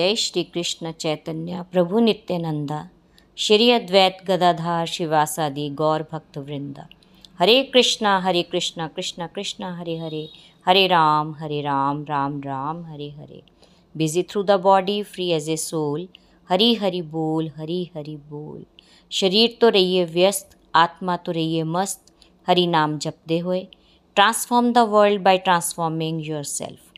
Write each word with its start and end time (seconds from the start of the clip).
जय 0.00 0.14
श्री 0.16 0.42
कृष्ण 0.44 0.90
चैतन्य, 0.92 1.62
प्रभु 1.72 1.98
नित्यानंदा। 1.98 2.78
श्री 3.38 3.70
अद्वैत 3.70 4.18
गदाधार 4.26 4.86
शिवासादि 4.86 5.68
गौर 5.70 6.02
भक्त 6.12 6.38
वृंदा 6.38 6.86
Hare 7.38 7.62
Krishna 7.64 8.16
Hare 8.18 8.42
Krishna 8.42 8.86
Krishna 8.88 9.26
Krishna, 9.26 9.72
Hare 9.78 9.96
Hare. 9.98 10.28
Hare 10.66 10.86
Rama 10.86 11.34
Hare 11.40 11.60
Rama 11.62 12.02
Rama 12.04 12.40
Rama, 12.40 12.82
Hare 12.84 13.10
Hare. 13.10 13.42
Busy 13.94 14.22
through 14.22 14.42
the 14.42 14.58
body 14.60 15.02
free 15.02 15.28
as 15.30 15.48
a 15.50 15.56
soul 15.56 16.08
Hari 16.48 16.72
Hari 16.74 17.02
बोल, 17.02 17.50
हरी 17.56 17.90
हरि 17.96 18.16
बोल। 18.30 18.64
शरीर 19.10 19.58
तो 19.60 19.68
रहिए 19.68 20.04
व्यस्त, 20.04 20.56
आत्मा 20.74 21.16
तो 21.16 21.32
रहिए 21.32 21.62
मस्त। 21.62 22.04
हरि 22.46 22.66
नाम 22.66 22.98
जपते 22.98 23.38
हुए। 23.38 23.66
Transform 24.16 24.72
the 24.72 24.78
world 24.78 25.22
by 25.22 25.38
transforming 25.38 26.26
yourself 26.44 26.89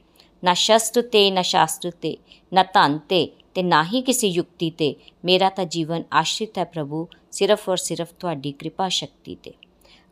ਨਾ 0.44 0.54
ਸ਼ਸਤਰ 0.54 1.02
ਤੇ, 1.02 1.30
ਨਾ 1.30 1.42
ਸ਼ਾਸਤਰ 1.42 1.90
ਤੇ, 1.90 2.16
ਨਾ 2.52 2.62
ਧਨ 2.62 2.98
ਤੇ 2.98 3.32
ਤੇ 3.54 3.62
ਨਾ 3.62 3.84
ਹੀ 3.84 4.00
ਕਿਸੇ 4.00 4.28
ਯੁਕਤੀ 4.28 4.70
ਤੇ। 4.70 4.94
ਮੇਰਾ 5.24 5.48
ਤਾਂ 5.48 5.64
ਜੀਵਨ 5.64 6.02
ਆਸ਼ਰਿਤ 6.12 6.58
ਹੈ 6.58 6.64
ਪ੍ਰਭੂ, 6.64 7.08
ਸਿਰਫ 7.30 7.68
ਔਰ 7.68 7.76
ਸਿਰਫ 7.76 8.12
ਤੁਹਾਡੀ 8.20 8.52
ਕਿਰਪਾ 8.52 8.88
ਸ਼ਕਤੀ 8.88 9.34
ਤੇ। 9.34 9.52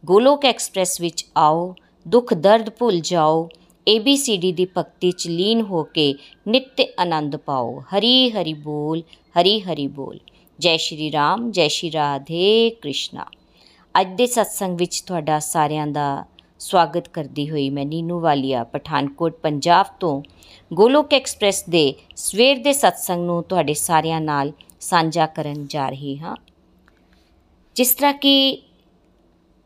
ਗੋਲੋਕ 0.05 0.45
ਐਕਸਪ੍ਰੈਸ 0.45 1.01
ਵਿੱਚ 1.01 1.27
ਆਓ, 1.37 1.75
ਦੁੱਖ 2.09 2.35
ਦਰਦ 2.35 2.71
ਭੁੱਲ 2.71 3.01
ਜਾਓ 3.01 3.49
ABCD 3.87 4.53
ਦੀ 4.53 4.67
ਭਗਤੀ 4.79 5.11
ਚ 5.11 5.29
ਲੀਨ 5.29 5.61
ਹੋ 5.61 5.83
ਕੇ 5.83 6.15
ਨਿੱਤ 6.49 6.81
ਆਨੰਦ 6.99 7.37
ਪਾਓ। 7.37 7.81
ਹਰੀ 7.81 8.31
ਹਰੀ 8.31 8.53
ਬੋਲ, 8.53 9.03
ਹਰੀ 9.41 9.61
ਹਰੀ 9.61 9.87
ਬੋਲ। 9.87 10.19
ਜੈ 10.59 10.77
ਸ਼੍ਰੀ 10.77 11.13
ਰਾਮ, 11.13 11.51
ਜੈ 11.51 11.69
ਸ਼੍ਰੀ 11.69 11.93
ਰਾਧੇ 11.93 12.71
ਕ੍ਰਿਸ਼ਨਾ। 12.71 13.27
ਅੱਜ 14.01 14.09
ਦੇ 14.17 14.27
ਸਤਸੰਗ 14.27 14.79
ਵਿੱਚ 14.79 15.01
ਤੁਹਾਡਾ 15.01 15.39
ਸਾਰਿਆਂ 15.39 15.87
ਦਾ 15.87 16.25
ਸਵਾਗਤ 16.61 17.07
ਕਰਦੀ 17.09 17.49
ਹੋਈ 17.51 17.69
ਮੈਂ 17.71 17.85
ਨੀਨੂ 17.87 18.19
ਵਾਲੀਆ, 18.21 18.63
ਪਠਾਨਕੋਟ, 18.65 19.35
ਪੰਜਾਬ 19.43 19.87
ਤੋਂ 20.01 20.23
ਗੋਲੋਕ 20.71 21.15
ਐਕਸਪ੍ਰੈਸ 21.15 21.63
ਦੇ 21.71 21.95
ਸਵੇਰ 22.17 22.59
ਦੇ 22.59 22.73
ਸਤਸੰਗ 22.73 23.25
ਨੂੰ 23.27 23.43
ਤੁਹਾਡੇ 23.45 23.75
ਸਾਰਿਆਂ 23.75 24.21
ਨਾਲ 24.21 24.53
ਸਾਂਝਾ 24.81 25.27
ਕਰਨ 25.27 25.67
ਜਾ 25.67 25.89
ਰਹੀ 25.89 26.17
ਹਾਂ। 26.19 26.35
ਜਿਸ 27.77 27.95
ਤਰ੍ਹਾਂ 27.95 28.13
ਕਿ 28.15 28.63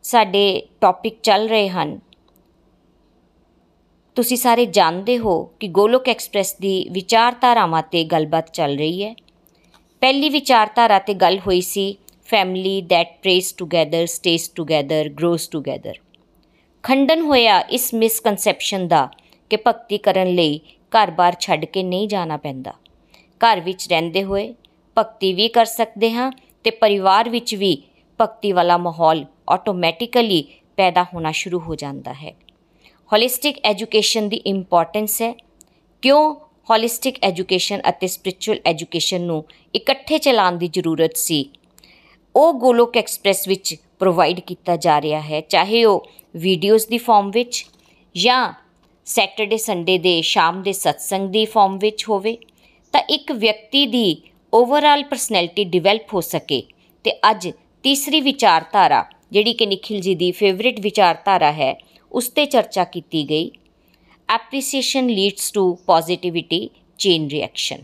ਸਾਡੇ 0.03 0.61
ਟੌਪਿਕ 0.81 1.19
ਚੱਲ 1.23 1.47
ਰਹੇ 1.49 1.67
ਹਨ, 1.69 1.99
ਤੁਸੀਂ 4.17 4.37
ਸਾਰੇ 4.37 4.65
ਜਾਣਦੇ 4.65 5.17
ਹੋ 5.17 5.43
ਕਿ 5.59 5.67
ਗੋਲੋਕ 5.71 6.09
ਐਕਸਪ੍ਰੈਸ 6.09 6.55
ਦੀ 6.61 6.87
ਵਿਚਾਰਧਾਰਾਵਾਂ 6.91 7.83
ਤੇ 7.83 8.03
ਗੱਲਬਾਤ 8.05 8.53
ਚੱਲ 8.53 8.77
ਰਹੀ 8.77 9.03
ਹੈ। 9.03 9.13
ਪਹਿਲੀ 10.01 10.29
ਵਿਚਾਰਧਾਰਾ 10.29 10.99
ਤੇ 10.99 11.13
ਗੱਲ 11.13 11.39
ਹੋਈ 11.39 11.61
ਸੀ 11.63 11.95
family 12.29 12.81
that 12.81 13.15
prays 13.21 13.53
together 13.53 14.05
stays 14.05 14.49
together 14.49 15.09
grows 15.09 15.47
together 15.47 15.99
ਖੰਡਨ 16.87 17.21
ਹੋਇਆ 17.21 17.59
ਇਸ 17.59 17.93
ਮਿਸਕਨਸੈਪਸ਼ਨ 17.93 18.87
ਦਾ 18.87 19.09
ਕਿ 19.49 19.57
ਭਗਤੀ 19.67 19.97
ਕਰਨ 19.97 20.27
ਲਈ 20.27 20.59
ਘਰ-ਬਾਰ 20.91 21.35
ਛੱਡ 21.39 21.65
ਕੇ 21.65 21.83
ਨਹੀਂ 21.83 22.07
ਜਾਣਾ 22.07 22.37
ਪੈਂਦਾ। 22.37 22.73
ਘਰ 23.41 23.59
ਵਿੱਚ 23.59 23.89
ਰਹਿੰਦੇ 23.89 24.23
ਹੋਏ 24.23 24.53
ਭਗਤੀ 24.97 25.33
ਵੀ 25.33 25.47
ਕਰ 25.47 25.65
ਸਕਦੇ 25.65 26.11
ਹਾਂ 26.11 26.31
ਤੇ 26.63 26.69
ਪਰਿਵਾਰ 26.69 27.29
ਵਿੱਚ 27.29 27.55
ਵੀ 27.55 27.83
ਭਗਤੀ 28.21 28.51
ਵਾਲਾ 28.51 28.77
ਮਾਹੌਲ 28.77 29.25
ਆਟੋਮੈਟਿਕਲੀ 29.49 30.43
ਪੈਦਾ 30.77 31.03
ਹੋਣਾ 31.03 31.31
ਸ਼ੁਰੂ 31.31 31.59
ਹੋ 31.59 31.75
ਜਾਂਦਾ 31.75 32.13
ਹੈ। 32.13 32.35
ਹੋਲਿਸਟਿਕ 33.13 33.57
ਐਜੂਕੇਸ਼ਨ 33.63 34.29
ਦੀ 34.29 34.37
ਇੰਪੋਰਟੈਂਸ 34.37 35.21
ਹੈ। 35.21 35.35
ਕਿਉਂ 36.01 36.35
ਹੋਲਿਸਟਿਕ 36.69 37.15
ਐਜੂਕੇਸ਼ਨ 37.23 37.81
ਅਤੇ 37.89 38.07
ਸਪਿਰਚੁਅਲ 38.07 38.59
ਐਜੂਕੇਸ਼ਨ 38.65 39.21
ਨੂੰ 39.21 39.45
ਇਕੱਠੇ 39.75 40.17
ਚਲਾਉਣ 40.17 40.57
ਦੀ 40.57 40.67
ਜ਼ਰੂਰਤ 40.67 41.17
ਸੀ? 41.17 41.49
ਉਹ 42.35 42.53
ਗੋਲੋਕ 42.53 42.97
ਐਕਸਪ੍ਰੈਸ 42.97 43.47
ਵਿੱਚ 43.47 43.75
ਪ੍ਰੋਵਾਈਡ 43.99 44.39
ਕੀਤਾ 44.39 44.75
ਜਾ 44.75 44.99
ਰਿਹਾ 45.01 45.21
ਹੈ, 45.21 45.41
ਚਾਹੇ 45.41 45.83
ਉਹ 45.85 46.07
ਵੀਡੀਓਜ਼ 46.35 46.87
ਦੀ 46.87 46.97
ਫਾਰਮ 46.97 47.31
ਵਿੱਚ 47.31 47.65
ਜਾਂ 48.15 48.53
ਸੈਟਰਡੇ 49.07 49.57
ਸੰਡੇ 49.57 49.97
ਦੇ 49.97 50.21
ਸ਼ਾਮ 50.21 50.61
ਦੇ 50.63 50.73
ਸਤਸੰਗ 50.73 51.29
ਦੀ 51.29 51.45
ਫਾਰਮ 51.45 51.77
ਵਿੱਚ 51.77 52.05
ਹੋਵੇ, 52.09 52.37
ਤਾਂ 52.93 53.01
ਇੱਕ 53.09 53.31
ਵਿਅਕਤੀ 53.31 53.85
ਦੀ 53.85 54.17
ਓਵਰਆਲ 54.53 55.03
ਪਰਸਨੈਲਿਟੀ 55.03 55.63
ਡਿਵੈਲਪ 55.63 56.13
ਹੋ 56.13 56.21
ਸਕੇ। 56.21 56.61
ਤੇ 57.05 57.11
ਅੱਜ 57.31 57.49
ਤੀਸਰੀ 57.83 58.21
ਵਿਚਾਰਧਾਰਾ, 58.21 59.03
ਜਿਹੜੀ 59.31 59.53
ਕਿ 59.53 59.65
ਨikhil 59.65 60.01
ji 60.01 60.15
ਦੀ 60.17 60.31
ਫੇਵਰਿਟ 60.31 60.79
ਵਿਚਾਰਧਾਰਾ 60.79 61.51
ਹੈ, 61.51 61.75
ਉਸ 62.11 62.29
ਤੇ 62.29 62.45
ਚਰਚਾ 62.45 62.83
ਕੀਤੀ 62.83 63.23
ਗਈ। 63.29 63.51
Appreciation 64.29 65.07
leads 65.07 65.51
to 65.51 65.73
positivity 65.87 66.69
chain 66.99 67.27
reaction 67.27 67.83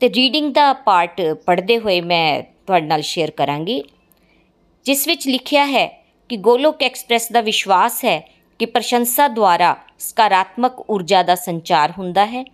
ਤੇ 0.00 0.08
ਰੀਡਿੰਗ 0.08 0.52
ਦਾ 0.54 0.72
ਪਾਰਟ 0.72 1.20
ਪੜ੍ਹਦੇ 1.46 1.78
ਹੋਏ 1.78 2.00
ਮੈਂ 2.00 2.42
ਤੁਹਾਡੇ 2.66 2.86
ਨਾਲ 2.86 3.02
ਸ਼ੇਅਰ 3.02 3.30
ਕਰਾਂਗੀ। 3.30 3.82
ਜਿਸ 4.86 5.06
ਵਿੱਚ 5.08 5.26
ਲਿਖਿਆ 5.28 5.64
ਹੈ 5.66 5.86
ਕਿ 6.30 6.36
ਗੋਲੋਕ 6.36 6.82
ਐਕਸਪ੍ਰੈਸ 6.82 7.30
ਦਾ 7.32 7.40
ਵਿਸ਼ਵਾਸ 7.40 8.04
ਹੈ 8.04 8.18
ਕਿ 8.60 8.66
ਪ੍ਰਸ਼ੰਸਾ 8.66 9.28
ਦੁਆਰਾ 9.28 9.76
ਸਕਾਰਾਤਮਕ 9.98 10.90
ਊਰਜਾ 10.90 11.22
ਦਾ 11.22 11.34
ਸੰਚਾਰ 11.34 11.92
ਹੁੰਦਾ 11.98 12.26
ਹੈ। 12.26 12.44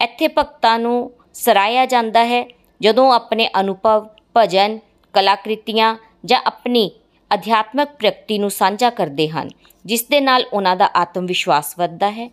ਇੱਥੇ 0.00 0.28
ਭਗਤਾਂ 0.28 0.78
ਨੂੰ 0.78 1.10
ਸਰਾਇਆ 1.34 1.86
ਜਾਂਦਾ 1.86 2.24
ਹੈ 2.24 2.44
ਜਦੋਂ 2.80 3.12
ਆਪਣੇ 3.12 3.48
ਅਨੁਭਵ, 3.60 4.06
ਭਜਨ, 4.36 4.78
ਕਲਾਕ੍ਰਿਤੀਆਂ 5.14 5.96
ਜਾਂ 6.24 6.40
ਆਪਣੀ 6.46 6.90
ਅਧਿਆਤਮਕ 7.30 7.88
ਪ੍ਰਗਤੀ 7.88 8.38
ਨੂੰ 8.38 8.50
ਸਾਂਝਾ 8.50 8.90
ਕਰਦੇ 8.90 9.28
ਹਨ, 9.28 9.48
ਜਿਸ 9.84 10.02
ਦੇ 10.02 10.20
ਨਾਲ 10.20 10.44
ਉਹਨਾਂ 10.52 10.76
ਦਾ 10.76 10.90
ਆਤਮ 10.96 11.26
ਵਿਸ਼ਵਾਸ 11.26 11.74
ਵੱਧਦਾ 11.78 12.10
ਹੈ। 12.10 12.28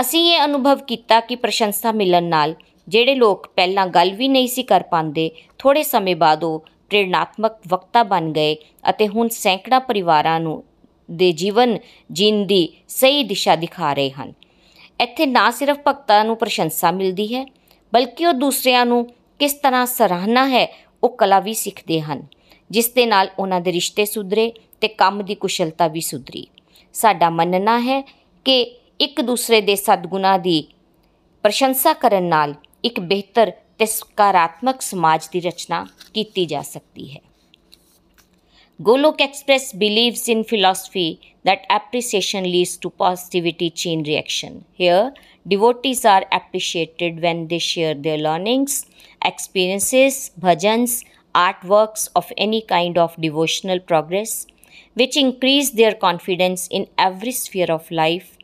ਅਸੀਂ 0.00 0.32
ਇਹ 0.32 0.44
ਅਨੁਭਵ 0.44 0.78
ਕੀਤਾ 0.78 1.20
ਕਿ 1.20 1.36
ਪ੍ਰਸ਼ੰਸਾ 1.36 1.92
ਮਿਲਣ 1.92 2.24
ਨਾਲ 2.24 2.54
ਜਿਹੜੇ 2.88 3.14
ਲੋਕ 3.14 3.46
ਪਹਿਲਾਂ 3.56 3.86
ਗੱਲ 3.86 4.10
ਵੀ 4.10 4.28
ਨਹੀਂ 4.28 4.48
ਸੀ 4.48 4.62
ਕਰ 4.62 4.82
ਪਾਉਂਦੇ 4.82 5.30
ਥੋੜੇ 5.58 5.82
ਸਮੇਂ 5.82 6.16
ਬਾਅਦ 6.16 6.44
ਉਹ 6.44 6.64
ਪ੍ਰੇਰਣਾਤਮਕ 6.88 7.52
ਵਕਤਾ 7.68 8.02
ਬਣ 8.02 8.30
ਗਏ 8.32 8.56
ਅਤੇ 8.90 9.08
ਹੁਣ 9.08 9.28
ਸੈਂਕੜਾ 9.28 9.78
ਪਰਿਵਾਰਾਂ 9.78 10.40
ਨੂੰ 10.40 10.64
ਦੇ 11.10 11.32
ਜੀਵਨ 11.32 11.78
ਜੀਣ 12.12 12.46
ਦੀ 12.46 12.68
ਸਹੀ 12.88 13.22
ਦਿਸ਼ਾ 13.22 13.56
ਦਿਖਾ 13.56 13.92
ਰਹੇ 13.92 14.10
ਹਨ। 14.10 14.32
ਇੱਥੇ 15.00 15.26
ਨਾ 15.26 15.50
ਸਿਰਫ 15.50 15.78
ਭਗਤਾਂ 15.86 16.24
ਨੂੰ 16.24 16.36
ਪ੍ਰਸ਼ੰਸਾ 16.36 16.90
ਮਿਲਦੀ 16.90 17.34
ਹੈ, 17.34 17.46
ਬਲਕਿ 17.94 18.26
ਉਹ 18.26 18.32
ਦੂਸਰਿਆਂ 18.32 18.86
ਨੂੰ 18.86 19.06
ਕਿਸ 19.38 19.52
ਤਰ੍ਹਾਂ 19.52 19.86
ਸਰਾਹਨਾ 19.86 20.48
ਹੈ, 20.48 20.66
ਉਹ 21.04 21.08
ਕਲਾ 21.08 21.40
ਵੀ 21.40 21.54
ਸਿੱਖਦੇ 21.54 22.00
ਹਨ। 22.00 22.26
ਜਿਸ 22.70 22.88
ਦੇ 22.88 23.06
ਨਾਲ 23.06 23.28
ਉਹਨਾਂ 23.38 23.60
ਦੇ 23.60 23.72
ਰਿਸ਼ਤੇ 23.72 24.04
ਸੁਧਰੇ 24.04 24.52
ਤੇ 24.80 24.88
ਕੰਮ 24.88 25.24
ਦੀ 25.24 25.34
ਕੁਸ਼ਲਤਾ 25.34 25.88
ਵੀ 25.88 26.00
ਸੁਧਰੀ। 26.00 26.46
ਸਾਡਾ 26.92 27.30
ਮੰਨਣਾ 27.30 27.80
ਹੈ 27.80 28.00
ਕਿ 28.44 28.62
ਇੱਕ 29.00 29.20
ਦੂਸਰੇ 29.20 29.60
ਦੇ 29.60 29.76
ਸਦਗੁਣਾ 29.76 30.38
ਦੀ 30.38 30.64
ਪ੍ਰਸ਼ੰਸਾ 31.42 31.92
ਕਰਨ 31.92 32.24
ਨਾਲ 32.24 32.54
ਇੱਕ 32.84 33.00
ਬਿਹਤਰ 33.00 33.52
ਤੇ 33.78 33.86
ਸਕਾਰਾਤਮਕ 33.86 34.82
ਸਮਾਜ 34.82 35.28
ਦੀ 35.32 35.40
ਰਚਨਾ 35.40 35.86
ਕੀਤੀ 36.14 36.44
ਜਾ 36.46 36.62
ਸਕਦੀ 36.62 37.10
ਹੈ 37.14 37.20
Golok 38.80 39.20
Express 39.24 39.72
believes 39.72 40.28
in 40.32 40.44
philosophy 40.44 41.18
that 41.44 41.64
appreciation 41.68 42.44
leads 42.44 42.76
to 42.76 42.90
positivity 42.90 43.70
chain 43.70 44.04
reaction. 44.04 44.64
Here, 44.72 45.12
devotees 45.48 46.04
are 46.04 46.24
appreciated 46.30 47.20
when 47.20 47.48
they 47.48 47.58
share 47.58 47.94
their 47.94 48.18
learnings, 48.18 48.86
experiences, 49.24 50.30
bhajans, 50.40 51.04
artworks 51.34 52.08
of 52.14 52.32
any 52.36 52.62
kind 52.62 52.96
of 52.96 53.20
devotional 53.20 53.80
progress, 53.80 54.46
which 54.94 55.16
increase 55.16 55.70
their 55.70 55.94
confidence 55.94 56.68
in 56.68 56.86
every 56.96 57.32
sphere 57.32 57.70
of 57.70 57.90
life. 57.90 58.38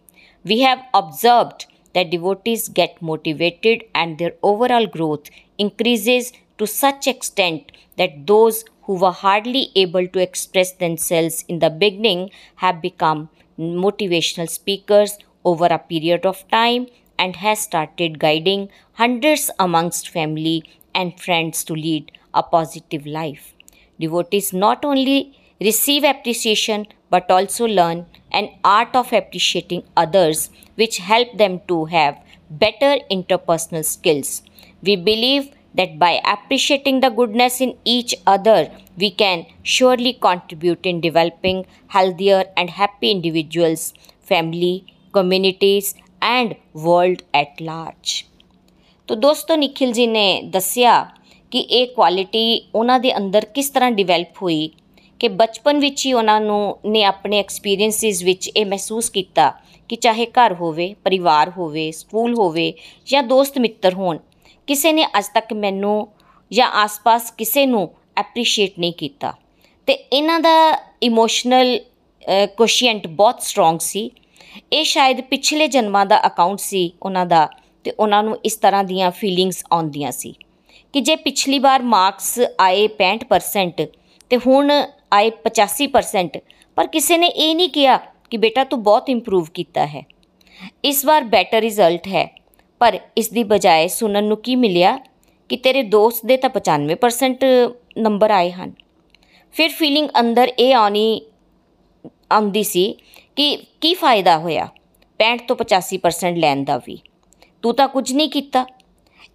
We 0.45 0.61
have 0.63 0.83
observed 0.93 1.67
that 1.95 2.11
devotees 2.11 2.69
get 2.69 3.01
motivated 3.01 3.85
and 3.95 4.19
their 4.19 4.35
overall 4.43 4.87
growth 4.87 5.31
increases 5.59 6.33
to 6.59 6.67
such 6.67 7.07
extent 7.07 7.73
that 7.97 8.27
those 8.27 8.65
who 8.83 8.95
were 8.95 9.13
hardly 9.13 9.71
able 9.75 10.07
to 10.09 10.21
express 10.21 10.73
themselves 10.73 11.45
in 11.49 11.59
the 11.61 11.71
beginning 11.71 12.31
have 12.57 12.83
become 12.83 13.29
motivational 13.59 14.49
speakers 14.49 15.17
over 15.45 15.67
a 15.67 15.79
period 15.79 16.27
of 16.27 16.47
time 16.49 16.87
and 17.19 17.37
has 17.37 17.61
started 17.61 18.19
guiding 18.19 18.69
hundreds 18.95 19.51
amongst 19.59 20.09
family 20.09 20.65
and 20.95 21.21
friends 21.21 21.65
to 21.65 21.75
lead 21.75 22.11
a 22.35 22.43
positive 22.43 23.07
life. 23.07 23.55
Devotees 23.99 24.53
not 24.53 24.85
only 24.85 25.39
receive 25.60 26.04
appreciation 26.04 26.88
but 27.10 27.30
also 27.30 27.66
learn 27.68 28.06
an 28.32 28.50
art 28.64 28.96
of 28.96 29.12
appreciating 29.12 29.84
others 29.98 30.50
which 30.76 30.98
help 30.98 31.38
them 31.38 31.60
to 31.68 31.86
have 31.86 32.18
better 32.50 32.98
interpersonal 33.12 33.84
skills. 33.86 34.42
We 34.82 34.96
believe 34.96 35.50
that 35.76 36.00
by 36.00 36.20
appreciating 36.26 37.02
the 37.02 37.10
goodness 37.10 37.62
in 37.62 37.76
each 37.86 38.16
other, 38.26 38.72
we 38.98 39.12
can 39.12 39.46
surely 39.64 40.14
contribute 40.14 40.86
in 40.86 41.02
developing 41.02 41.66
healthier 41.88 42.46
and 42.58 42.70
happy 42.70 43.12
individuals, 43.12 43.94
family, 44.22 44.86
communities, 45.14 45.96
and 46.22 46.56
world 46.74 47.24
at 47.34 47.62
large. 47.62 48.26
ਤੋ 49.08 49.16
ਦੋਸਤੋ 49.16 49.56
Nikhil 49.56 49.94
ji 49.94 50.08
ਨੇ 50.08 50.42
ਦੱਸਿਆ 50.54 50.92
ਕਿ 51.52 51.60
ਇਹ 51.60 51.88
quality 51.96 52.44
ਉਹਨਾਂ 52.76 53.00
ਦੇ 53.00 53.16
ਅੰਦਰ 53.18 53.46
ਕਿਸ 53.54 53.70
ਤਰ੍ਹਾਂ 53.70 53.92
ਡਿਵੈਲਪ 53.92 54.42
ਹੋਈ 54.42 54.70
ਕਿ 55.21 55.29
ਬਚਪਨ 55.31 55.79
ਵਿੱਚ 55.79 56.05
ਹੀ 56.07 56.13
ਉਹਨਾਂ 56.13 56.41
ਨੂੰ, 56.41 56.79
ਨੇ 56.87 57.05
ਆਪਣੇ 57.05 57.39
ਐਕਸਪੀਰੀਐਂਸਿਸ 57.39 58.23
ਵਿੱਚ 58.23 58.49
ਇਹ 58.49 58.67
ਮਹਿਸੂਸ 58.67 59.11
ਕੀਤਾ 59.11 59.53
ਕਿ 59.91 59.97
ਚਾਹੇ 59.97 60.27
ਘਰ 60.27 60.55
ਹੋਵੇ, 60.55 60.95
ਪਰਿਵਾਰ 61.05 61.51
ਹੋਵੇ 61.51 61.91
ਸਕੂਲ 61.93 62.35
ਹੋਵੇ 62.35 62.73
ਜਾਂ 63.07 63.23
ਦੋਸਤ 63.23 63.59
ਮਿੱਤਰ 63.59 63.95
ਹੋਣ, 63.95 64.19
ਕਿਸੇ 64.69 64.93
ਨੇ 64.93 65.07
ਅੱਜ 65.19 65.29
ਤੱਕ 65.35 65.53
ਮੈਨੂੰ 65.53 66.09
ਜਾਂ 66.51 66.69
ਆਸ-ਪਾਸ 66.83 67.31
ਕਿਸੇ 67.31 67.67
ਨੂੰ 67.67 67.89
ਐਪਰੀਸ਼ੀਏਟ 68.17 68.79
ਨਹੀਂ 68.79 68.93
ਕੀਤਾ। 68.93 69.33
ਤੇ 69.89 69.93
ਇਹਨਾਂ 69.93 70.39
ਦਾ 70.41 70.57
ਇਮੋਸ਼ਨਲ 71.03 71.79
ਕੋਸ਼ੀਐਂਟ 72.57 73.07
ਬਹੁਤ 73.07 73.43
ਸਟਰੋਂਗ 73.43 73.79
ਸੀ। 73.79 74.11
ਇਹ 74.73 74.85
ਸ਼ਾਇਦ 74.85 75.21
ਪਿਛਲੇ 75.21 75.67
ਜਨਮਾਂ 75.69 76.05
ਦਾ 76.07 76.21
ਅਕਾਊਂਟ 76.27 76.61
ਸੀ 76.61 76.91
ਉਹਨਾਂ 77.03 77.27
ਦਾ 77.27 77.49
ਤੇ 77.85 77.91
ਉਹਨਾਂ 77.91 78.23
ਨੂੰ 78.23 78.37
ਇਸ 78.45 78.57
ਤਰ੍ਹਾਂ 78.57 78.83
ਦੀਆਂ 78.85 79.11
ਫੀਲਿੰਗਸ 79.11 79.65
ਆਉਂਦੀਆਂ 79.73 80.13
ਸੀ 80.13 80.35
ਕਿ 80.95 81.01
ਜੇ 81.01 81.17
ਪਿਛਲੀ 81.17 81.59
ਵਾਰ 81.59 81.83
ਮਾਰਕਸ 81.95 82.39
ਆਏ 82.61 82.87
65% 82.99 83.87
ਤੇ 84.31 84.37
ਹੁਣ 84.47 84.73
ਆਏ 85.15 85.31
85% 85.31 86.41
ਪਰ 86.77 86.87
ਕਿਸੇ 86.87 87.19
ਨੇ 87.19 87.27
ਇਹ 87.27 87.57
ਨਹੀਂ 87.57 87.69
ਕਿਹਾ 87.69 87.97
ਕਿ 88.31 88.37
ਬੇਟਾ 88.37 88.65
ਤੂੰ 88.65 88.83
ਬਹੁਤ 88.83 89.11
ਇੰਪਰੂਵ 89.11 89.47
ਕੀਤਾ 89.55 89.87
ਹੈ। 89.87 90.03
ਇਸ 90.85 91.05
ਵਾਰ 91.05 91.25
ਬੈਟਰ 91.25 91.61
ਰਿਜ਼ਲਟ 91.61 92.07
ਹੈ। 92.07 92.41
ਪਰ 92.79 92.99
ਇਸ 93.17 93.31
ਦੀ 93.31 93.45
ਬਜਾਏ 93.45 93.89
ਸੁਣਨ 93.89 94.25
ਨੂੰ 94.25 94.37
ਕੀ 94.37 94.57
ਮਿਲਿਆ 94.57 94.99
ਕਿ 95.49 95.57
ਤੇਰੇ 95.57 95.83
ਦੋਸਤ 95.83 96.27
ਦੇ 96.27 96.37
ਤਾਂ 96.37 96.51
95% 96.51 97.47
ਨੰਬਰ 97.99 98.31
ਆਏ 98.31 98.51
ਹਨ। 98.51 98.73
ਫਿਰ 99.53 99.71
ਫੀਲਿੰਗ 99.71 100.09
ਅੰਦਰ 100.21 100.53
ਇਹ 100.59 100.75
ਆਉਣੀ, 100.75 101.23
ਆਉਂਦੀ 102.33 102.63
ਸੀ 102.63 102.99
ਕਿ 103.37 103.59
ਕੀ 103.81 103.95
ਫਾਇਦਾ 103.95 104.39
ਹੋਇਆ? 104.39 104.69
65 105.19 105.47
ਤੋਂ 105.49 105.57
85% 105.57 106.37
ਲੈਣ 106.37 106.65
ਦਾ 106.65 106.77
ਵੀ। 106.77 106.99
ਤੂੰ 107.63 107.75
ਤਾਂ 107.75 107.89
ਕੁਝ 107.89 108.13
ਨਹੀਂ 108.13 108.29
ਕੀਤਾ। 108.29 108.67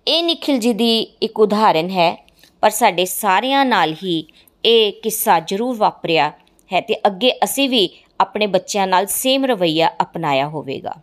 ਇਹ 0.07 0.23
ਨikhil 0.23 0.59
ਜੀ 0.59 0.73
ਦੀ 0.73 0.99
ਇੱਕ 1.21 1.39
ਉਦਾਹਰਨ 1.39 1.89
ਹੈ, 1.89 2.25
ਪਰ 2.61 2.69
ਸਾਡੇ 2.69 3.05
ਸਾਰਿਆਂ 3.05 3.65
ਨਾਲ 3.65 3.93
ਹੀ 3.93 4.27
ਇਹ 4.65 4.91
ਕਿੱਸਾ 4.93 5.39
ਜ਼ਰੂਰ 5.39 5.75
ਵਾਪਰਿਆ 5.75 6.31
ਹੈ 6.71 6.81
ਤੇ 6.81 6.95
ਅੱਗੇ 7.07 7.31
ਅਸੀਂ 7.43 7.69
ਵੀ 7.69 7.89
ਆਪਣੇ 8.19 8.47
ਬੱਚਿਆਂ 8.47 8.87
ਨਾਲ 8.87 9.05
ਸੇਮ 9.05 9.45
ਰਵਈਆ 9.45 9.89
ਅਪਣਾਇਆ 10.01 10.47
ਹੋਵੇਗਾ। 10.47 10.93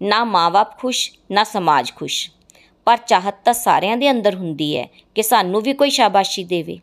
ਨਾ 0.00 0.24
ਮਾਂ-ਬਾਪ 0.24 0.78
ਖੁਸ਼, 0.78 1.10
ਨਾ 1.30 1.44
ਸਮਾਜ 1.44 1.92
ਖੁਸ਼। 1.96 2.30
ਪਰ 2.86 2.96
ਚਾਹਤ 2.96 3.34
ਤਾਂ 3.44 3.52
ਸਾਰਿਆਂ 3.54 3.96
ਦੇ 3.96 4.10
ਅੰਦਰ 4.10 4.34
ਹੁੰਦੀ 4.34 4.76
ਹੈ 4.76 4.86
ਕਿ 5.14 5.22
ਸਾਨੂੰ 5.22 5.62
ਵੀ 5.62 5.72
ਕੋਈ 5.72 5.90
ਸ਼ਾਬਾਸ਼ੀ 5.90 6.44
ਦੇਵੇ 6.44 6.78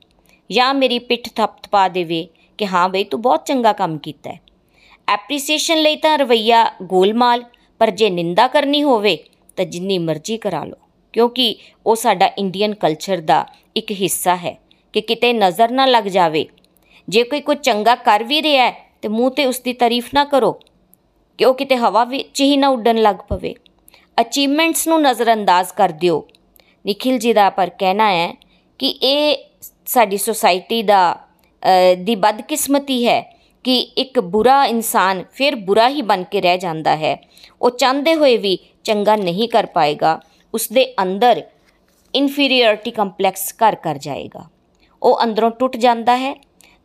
ਜਾਂ 0.49 0.73
ਮੇਰੀ 0.73 0.99
ਪਿੱਠ 0.99 1.29
ਥਪਥਪਾ 1.29 1.87
ਦੇਵੇ 1.87 2.27
ਕਿ 2.57 2.67
ਹਾਂ 2.67 2.87
ਬਈ 2.89 3.03
ਤੂੰ 3.03 3.21
ਬਹੁਤ 3.21 3.45
ਚੰਗਾ 3.45 3.73
ਕੰਮ 3.73 3.97
ਕੀਤਾ 3.97 4.29
ਹੈ। 4.29 4.39
ਐਪਰੀਸੀਏਸ਼ਨ 5.07 5.77
ਲਈ 5.77 5.95
ਤਾਂ 5.95 6.17
ਰਵਈਆ 6.17 6.65
ਗੋਲਮਾਲ, 6.83 7.43
ਪਰ 7.81 7.89
ਜੇ 7.89 8.09
ਨਿੰਦਾ 8.09 8.47
ਕਰਨੀ 8.47 8.83
ਹੋਵੇ 8.83 9.17
ਤਾਂ 9.57 9.65
ਜਿੰਨੀ 9.65 9.97
ਮਰਜ਼ੀ 9.97 10.37
ਕਰਾ 10.37 10.63
ਲਓ, 10.63 10.77
ਕਿਉਂਕਿ 11.13 11.55
ਉਹ 11.85 11.95
ਸਾਡਾ 11.95 12.29
ਇੰਡੀਅਨ 12.37 12.73
ਕਲਚਰ 12.73 13.21
ਦਾ 13.21 13.45
ਇੱਕ 13.75 13.91
ਹਿੱਸਾ 13.91 14.35
ਹੈ। 14.35 14.57
ਕਿ 14.93 15.01
ਕਿਤੇ 15.01 15.31
ਨਜ਼ਰ 15.33 15.71
ਨਾ 15.71 15.85
ਲੱਗ 15.85 16.03
ਜਾਵੇ। 16.09 16.45
ਜੇ 17.07 17.23
ਕੋਈ 17.23 17.39
ਕੁਝ 17.41 17.57
ਚੰਗਾ 17.59 17.95
ਕਰ 17.95 18.23
ਵੀ 18.23 18.41
ਰਿਹਾ 18.41 18.65
ਹੈ, 18.65 18.73
ਤੇ 19.01 19.07
ਮੂੰਹ 19.07 19.31
ਤੇ 19.31 19.45
ਉਸ 19.45 19.59
ਦੀ 19.59 19.73
ਤਾਰੀਫ 19.73 20.09
ਨਾ 20.13 20.23
ਕਰੋ, 20.25 20.51
ਕਿ 21.39 21.45
ਉਹ 21.45 21.53
ਕਿਤੇ 21.53 21.75
ਹਵਾ 21.75 22.03
ਵਿੱਚ 22.03 22.41
ਹੀ 22.41 22.57
ਨਾ 22.57 22.67
ਉੱਡਣ 22.67 22.97
ਲੱਗ 22.97 23.15
ਪਵੇ। 23.29 23.53
ਅਚੀਵਮੈਂਟਸ 24.17 24.87
ਨੂੰ 24.87 25.01
ਨਜ਼ਰਅੰਦਾਜ਼ 25.01 25.73
ਕਰ 25.73 25.91
ਦਿਓ। 25.91 26.25
ਨikhil 26.85 27.17
ਜੀ 27.17 27.33
ਦਾ 27.33 27.49
ਪਰ 27.49 27.69
ਕਹਿਣਾ 27.69 28.09
ਹੈ 28.11 28.33
ਕਿ 28.79 28.87
ਇਹ 28.87 29.37
ਸਾਡੀ 29.85 30.17
ਸੋਸਾਇਟੀ 30.17 30.81
ਦਾ 30.83 31.17
ਦੀ 31.97 32.15
ਬਦਕਿਸਮਤੀ 32.15 33.05
ਹੈ 33.07 33.21
ਕਿ 33.65 33.77
ਇੱਕ 33.97 34.19
ਬੁਰਾ 34.19 34.63
ਇਨਸਾਨ 34.65 35.23
ਫਿਰ 35.33 35.55
ਬੁਰਾ 35.55 35.87
ਹੀ 35.89 36.01
ਬਣ 36.01 36.23
ਕੇ 36.23 36.41
ਰਹਿ 36.41 36.57
ਜਾਂਦਾ 36.57 36.95
ਹੈ। 36.95 37.15
ਉਹ 37.61 37.69
ਚਾਹੁੰਦੇ 37.71 38.13
ਹੋਏ 38.15 38.37
ਵੀ 38.37 38.57
ਚੰਗਾ 38.83 39.15
ਨਹੀਂ 39.15 39.47
ਕਰ 39.49 39.65
ਪਾਏਗਾ। 39.65 40.19
ਉਸ 40.53 40.67
ਦੇ 40.71 40.85
ਅੰਦਰ 41.01 41.41
ਇਨਫੀਰੀਅਰਿਟੀ 42.13 42.91
ਕੰਪਲੈਕਸ 42.91 43.53
ਘਰ 43.57 43.75
ਕਰ 43.75 43.97
ਜਾਏਗਾ। 43.97 44.47
ਉਹ 45.03 45.23
ਅੰਦਰੋਂ 45.23 45.49
ਟੁੱਟ 45.51 45.77
ਜਾਂਦਾ 45.77 46.17
ਹੈ। 46.17 46.33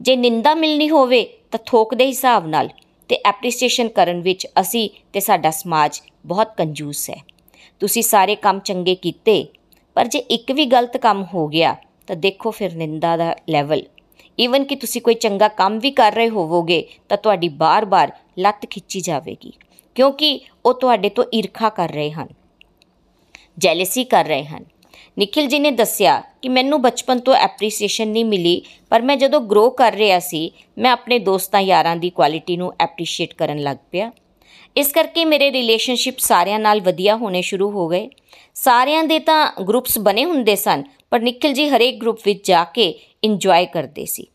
ਜੇ 0.00 0.16
ਨਿੰਦਾ 0.16 0.54
ਮਿਲਣੀ 0.54 0.88
ਹੋਵੇ 0.90 1.22
ਤਾਂ 1.50 1.58
ਥੋਕ 1.66 1.94
ਦੇ 1.94 2.06
ਹਿਸਾਬ 2.06 2.46
ਨਾਲ 2.46 2.68
ਤੇ 3.10 3.20
ਐਪਰੀਸੀਏਸ਼ਨ 3.26 3.88
ਕਰਨ 3.88 4.20
ਵਿੱਚ 4.20 4.46
ਅਸੀਂ 4.60 4.88
ਤੇ 5.12 5.20
ਸਾਡਾ 5.20 5.50
ਸਮਾਜ 5.50 6.00
ਬਹੁਤ 6.26 6.54
ਕੰਜੂਸ 6.56 7.08
ਹੈ। 7.10 7.16
ਤੁਸੀਂ 7.80 8.02
ਸਾਰੇ 8.02 8.34
ਕੰਮ 8.36 8.58
ਚੰਗੇ 8.60 8.94
ਕੀਤੇ, 8.94 9.44
ਪਰ 9.96 10.06
ਜੇ 10.06 10.18
ਇੱਕ 10.18 10.52
ਵੀ 10.52 10.64
ਗਲਤ 10.66 10.96
ਕੰਮ 10.96 11.24
ਹੋ 11.34 11.46
ਗਿਆ 11.48 11.76
ਤਾਂ 12.06 12.16
ਦੇਖੋ 12.16 12.50
ਫਿਰ 12.50 12.74
ਨਿੰਦਾ 12.74 13.16
ਦਾ 13.16 13.34
ਲੈਵਲ 13.48 13.82
ਈਵਨ 14.38 14.64
ਕਿ 14.64 14.76
ਤੁਸੀਂ 14.76 15.00
ਕੋਈ 15.02 15.14
ਚੰਗਾ 15.14 15.48
ਕੰਮ 15.48 15.78
ਵੀ 15.78 15.90
ਕਰ 15.90 16.12
ਰਹੇ 16.12 16.28
ਹੋਵੋਗੇ 16.28 16.82
ਤਾਂ 17.08 17.16
ਤੁਹਾਡੀ 17.18 17.48
ਬਾਰ-ਬਾਰ 17.48 18.12
ਲੱਤ 18.38 18.66
ਖਿੱਚੀ 18.66 19.00
ਜਾਵੇਗੀ, 19.00 19.52
ਕਿਉਂਕਿ 19.96 20.40
ਉਹ 20.66 20.74
ਤੁਹਾਡੇ 20.74 21.08
ਤੋਂ 21.08 21.24
ਈਰਖਾ 21.34 21.68
ਕਰ 21.68 21.88
ਰਹੇ 21.88 22.10
ਹਨ 22.10 22.28
ਜੈਲਸੀ 23.58 24.04
ਕਰ 24.04 24.24
ਰਹੇ 24.24 24.44
ਹਨ। 24.44 24.64
ਨikhil 25.18 25.50
ji 25.50 25.58
ਨੇ 25.60 25.70
ਦੱਸਿਆ 25.70 26.22
ਕਿ 26.42 26.48
ਮੈਨੂੰ 26.48 26.82
ਬਚਪਨ 26.82 27.18
ਤੋਂ 27.18 27.34
ਐਪਰੀਸੀਏਸ਼ਨ 27.34 28.08
ਨਹੀਂ 28.08 28.24
ਮਿਲੀ, 28.24 28.62
ਪਰ 28.90 29.02
ਮੈਂ 29.02 29.16
ਜਦੋਂ 29.16 29.40
ਗਰੋ 29.40 29.70
ਕਰ 29.70 29.94
ਰਿਹਾ 29.94 30.18
ਸੀ, 30.18 30.52
ਮੈਂ 30.78 30.90
ਆਪਣੇ 30.90 31.18
ਦੋਸਤਾਂ 31.18 31.60
ਯਾਰਾਂ 31.60 31.96
ਦੀ 31.96 32.10
ਕੁਆਲਿਟੀ 32.10 32.56
ਨੂੰ 32.56 32.72
ਐਪਰੀਸ਼ੀਏਟ 32.80 33.34
ਕਰਨ 33.34 33.58
ਲੱਗ 33.58 33.76
ਪਿਆ। 33.90 34.12
ਇਸ 34.76 34.88
ਕਰਕੇ 34.88 35.24
ਮੇਰੇ 35.24 35.52
ਰਿਲੇਸ਼ਨਸ਼ਿਪ 35.52 36.18
ਸਾਰਿਆਂ 36.18 36.58
ਨਾਲ 36.58 36.80
ਵਧੀਆ 36.80 37.16
ਹੋਣੇ 37.16 37.42
ਸ਼ੁਰੂ 37.42 37.70
ਹੋ 37.70 37.88
ਗਏ। 37.88 38.08
ਸਾਰਿਆਂ 38.54 39.04
ਦੇ 39.04 39.18
ਤਾਂ 39.18 39.52
ਗਰੁੱਪਸ 39.68 39.98
ਬਣੇ 39.98 40.24
ਹੁੰਦੇ 40.24 40.56
ਸਨ, 40.56 40.84
ਪਰ 41.10 41.20
ਨikhil 41.20 41.54
ji 41.54 41.76
ਹਰੇਕ 41.76 42.00
ਗਰੁੱਪ 42.00 42.18
ਵਿੱਚ 42.24 42.48
ਜਾ 42.48 42.64
ਕੇ 42.64 42.98
ਇੰਜੋਏ 43.24 43.66
ਕਰਦੇ 43.66 44.04
ਸੀ। 44.06 44.26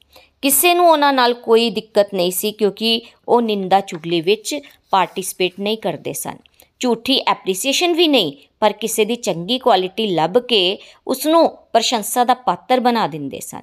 ਕਿਸੇ 0.41 0.73
ਨੂੰ 0.73 0.89
ਉਹਨਾਂ 0.89 1.13
ਨਾਲ 1.13 1.33
ਕੋਈ 1.33 1.69
ਦਿੱਕਤ 1.69 2.07
ਨਹੀਂ 2.13 2.31
ਸੀ, 2.31 2.51
ਕਿਉਂਕਿ 2.51 3.01
ਉਹ 3.27 3.41
ਨਿੰਦਾ 3.41 3.79
ਚੁਗਲੀ 3.79 4.21
ਵਿੱਚ 4.21 4.59
ਪਾਰਟਿਸਿਪੇਟ 4.89 5.51
ਨਹੀਂ 5.59 5.77
ਕਰਦੇ 5.77 6.13
ਸਨ। 6.13 6.37
ਝੂਠੀ 6.83 7.17
ਐਪਰੀਸੀਏਸ਼ਨ 7.27 7.93
ਵੀ 7.93 8.07
ਨਹੀਂ, 8.07 8.33
ਪਰ 8.59 8.73
ਕਿਸੇ 8.73 9.05
ਦੀ 9.05 9.15
ਚੰਗੀ 9.15 9.57
ਕੁਆਲਿਟੀ 9.59 10.07
ਲੱਭ 10.07 10.37
ਕੇ 10.37 10.77
ਉਸ 11.07 11.25
ਨੂੰ 11.25 11.57
ਪ੍ਰਸ਼ੰਸਾ 11.73 12.23
ਦਾ 12.23 12.33
ਪਾਤਰ 12.33 12.79
ਬਣਾ 12.79 13.07
ਦਿੰਦੇ 13.07 13.39
ਸਨ। 13.39 13.61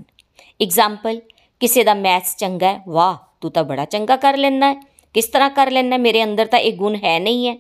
ਐਗਜ਼ਾਮਪਲ 0.63 1.21
ਕਿਸੇ 1.61 1.85
ਦਾ 1.85 1.95
ਮੈਥਸ 1.95 2.37
ਚੰਗਾ 2.37 2.69
ਹੈ, 2.69 2.81
ਵਾਹ, 2.89 3.17
ਤੂੰ 3.41 3.51
ਤਾਂ 3.51 3.65
ਬੜਾ 3.65 3.85
ਚੰਗਾ 3.85 4.17
ਕਰ 4.17 4.37
ਲੈਂਦਾ 4.37 4.73
ਹੈ। 4.73 4.81
ਕਿਸ 5.15 5.27
ਤਰ੍ਹਾਂ 5.27 5.51
ਕਰ 5.51 5.71
ਲੈਂਦਾ 5.71 5.97
ਮੇਰੇ 5.97 6.25
ਅੰਦਰ 6.25 6.47
ਤਾਂ 6.47 6.59
ਇਹ 6.59 6.73
ਗੁਣ 6.73 6.97
ਹੈ 6.97 7.19
ਨਹੀਂ 7.19 7.49
ਹੈ। 7.49 7.57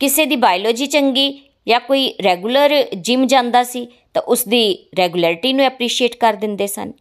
ਕਿਸੇ 0.00 0.26
ਦੀ 0.26 0.36
ਬਾਇਓਲੋਜੀ 0.36 0.86
ਚੰਗੀ 0.86 1.42
ਜਾਂ 1.68 1.80
ਕੋਈ 1.80 2.14
ਰੈਗੂਲਰ 2.24 2.82
ਜਿਮ 2.96 3.26
ਜਾਂਦਾ 3.26 3.62
ਸੀ, 3.64 3.88
ਤਾਂ 4.14 4.22
ਉਸ 4.22 4.44
ਦੀ 4.48 4.86
ਰੈਗੂਲਰਿਟੀ 4.98 5.52
ਨੂੰ 5.52 5.64
ਐਪਰੀਸ਼ੀਏਟ 5.64 6.16
ਕਰ 6.16 6.34
ਦਿੰਦੇ 6.34 6.66
ਸਨ। 6.66 6.92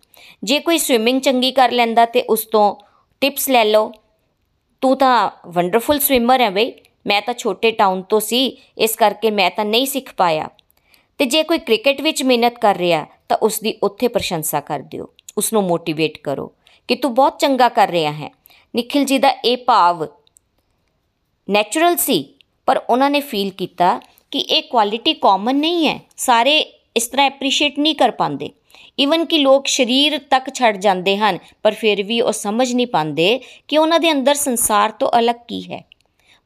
ਜੇ 0.44 0.60
ਕੋਈ 0.60 0.78
ਸਵਿਮਿੰਗ 0.78 1.22
ਚੰਗੀ 1.22 1.52
ਕਰ 1.52 1.72
ਲੈਂਦਾ 1.72 2.06
ਤੇ 2.06 2.22
ਉਸ 2.22 2.46
ਤੋਂ 2.46 2.76
ਟਿਪਸ 3.22 3.50
ਲੈ 3.50 3.66
ਲਓ। 3.66 3.92
ਤੂੰ 4.82 4.98
ਤਾਂ 4.98 5.32
ਵੰਡਰਫੁਲ 5.48 6.00
ਸਵਿਮਰ 6.00 6.42
ਹੈ 6.42 6.50
ਬਈ। 6.50 6.74
ਮੈਂ 7.08 7.22
ਤਾਂ 7.22 7.34
ਛੋਟੇ 7.34 7.72
ਟਾਊਨ 7.72 8.02
ਤੋਂ 8.02 8.20
ਸੀ, 8.20 8.58
ਇਸ 8.78 8.96
ਕਰਕੇ 8.96 9.32
ਮੈਂ 9.32 9.52
ਤਾਂ 9.52 9.66
ਨਹੀਂ 9.66 9.86
ਸਿੱਖ 9.86 10.14
ਪਾਇਆ। 10.18 10.50
ਤੇ 11.18 11.26
ਜੇ 11.26 11.44
ਕੋਈ 11.44 11.58
ਕ੍ਰਿਕਟ 11.58 12.02
ਵਿੱਚ 12.02 12.24
ਮਿਹਨਤ 12.24 12.60
ਕਰ 12.60 12.76
ਰਿਹਾ, 12.76 13.06
ਤਾਂ 13.30 13.38
ਉਸ 13.38 13.60
ਦੀ 13.60 13.78
ਉੱਥੇ 13.84 14.08
ਪ੍ਰਸ਼ੰਸਾ 14.08 14.60
ਕਰ 14.60 14.80
ਦਿਓ। 14.80 15.10
ਉਸ 15.38 15.54
ਨੂੰ 15.54 15.64
ਮੋਟੀਵੇਟ 15.64 16.18
ਕਰੋ 16.18 16.52
ਕਿ 16.88 16.96
ਤੂੰ 16.96 17.14
ਬਹੁਤ 17.14 17.40
ਚੰਗਾ 17.40 17.70
ਕਰ 17.70 17.90
ਰਿਹਾ 17.90 18.12
ਹੈ। 18.12 18.32
ਨikhil 18.76 19.08
ji 19.14 19.20
ਦਾ 19.20 19.30
ਇਹ 19.30 19.58
ਭਾਵ 19.58 20.08
ਨੈਚੁਰਲ 21.50 21.96
ਸੀ, 21.96 22.34
ਪਰ 22.66 22.82
ਉਹਨਾਂ 22.90 23.10
ਨੇ 23.10 23.20
ਫੀਲ 23.20 23.52
ਕੀਤਾ 23.52 24.02
ਕਿ 24.32 24.40
ਇਹ 24.40 24.64
ਕੁਆਲਿਟੀ 24.64 25.14
ਕਾਮਨ 25.14 25.56
ਨਹੀਂ 25.56 25.88
ਹੈ। 25.88 26.00
ਸਾਰੇ 26.18 26.60
ਇਸ 26.96 27.08
ਤਰ੍ਹਾਂ 27.08 27.26
ਐਪਰੀਸ਼ੀਏਟ 27.26 27.80
ਨਹੀਂ 27.80 27.96
ਕਰ 27.96 28.12
ਪਾਉਂਦੇ। 28.12 28.50
ਈਵਨ 29.00 29.26
ਕਿ 29.26 29.38
ਲੋਕ 29.38 29.68
ਸਰੀਰ 29.68 30.18
ਤੱਕ 30.18 30.54
ਛੱਡ 30.54 30.78
ਜਾਂਦੇ 30.78 31.18
ਹਨ, 31.18 31.38
ਪਰ 31.64 31.72
ਫਿਰ 31.72 32.04
ਵੀ 32.04 32.22
ਉਹ 32.22 32.32
ਸਮਝ 32.32 32.74
ਨਹੀਂ 32.74 32.88
ਪਾਉਂਦੇ 32.88 33.40
ਕਿ 33.68 33.78
ਉਹਨਾਂ 33.78 34.00
ਦੇ 34.00 34.12
ਅੰਦਰ 34.12 34.34
ਸੰਸਾਰ 34.34 34.92
ਤੋਂ 34.92 35.12
ਅਲੱਗ 35.20 35.36
ਕੀ 35.48 35.74
ਹੈ। 35.74 35.84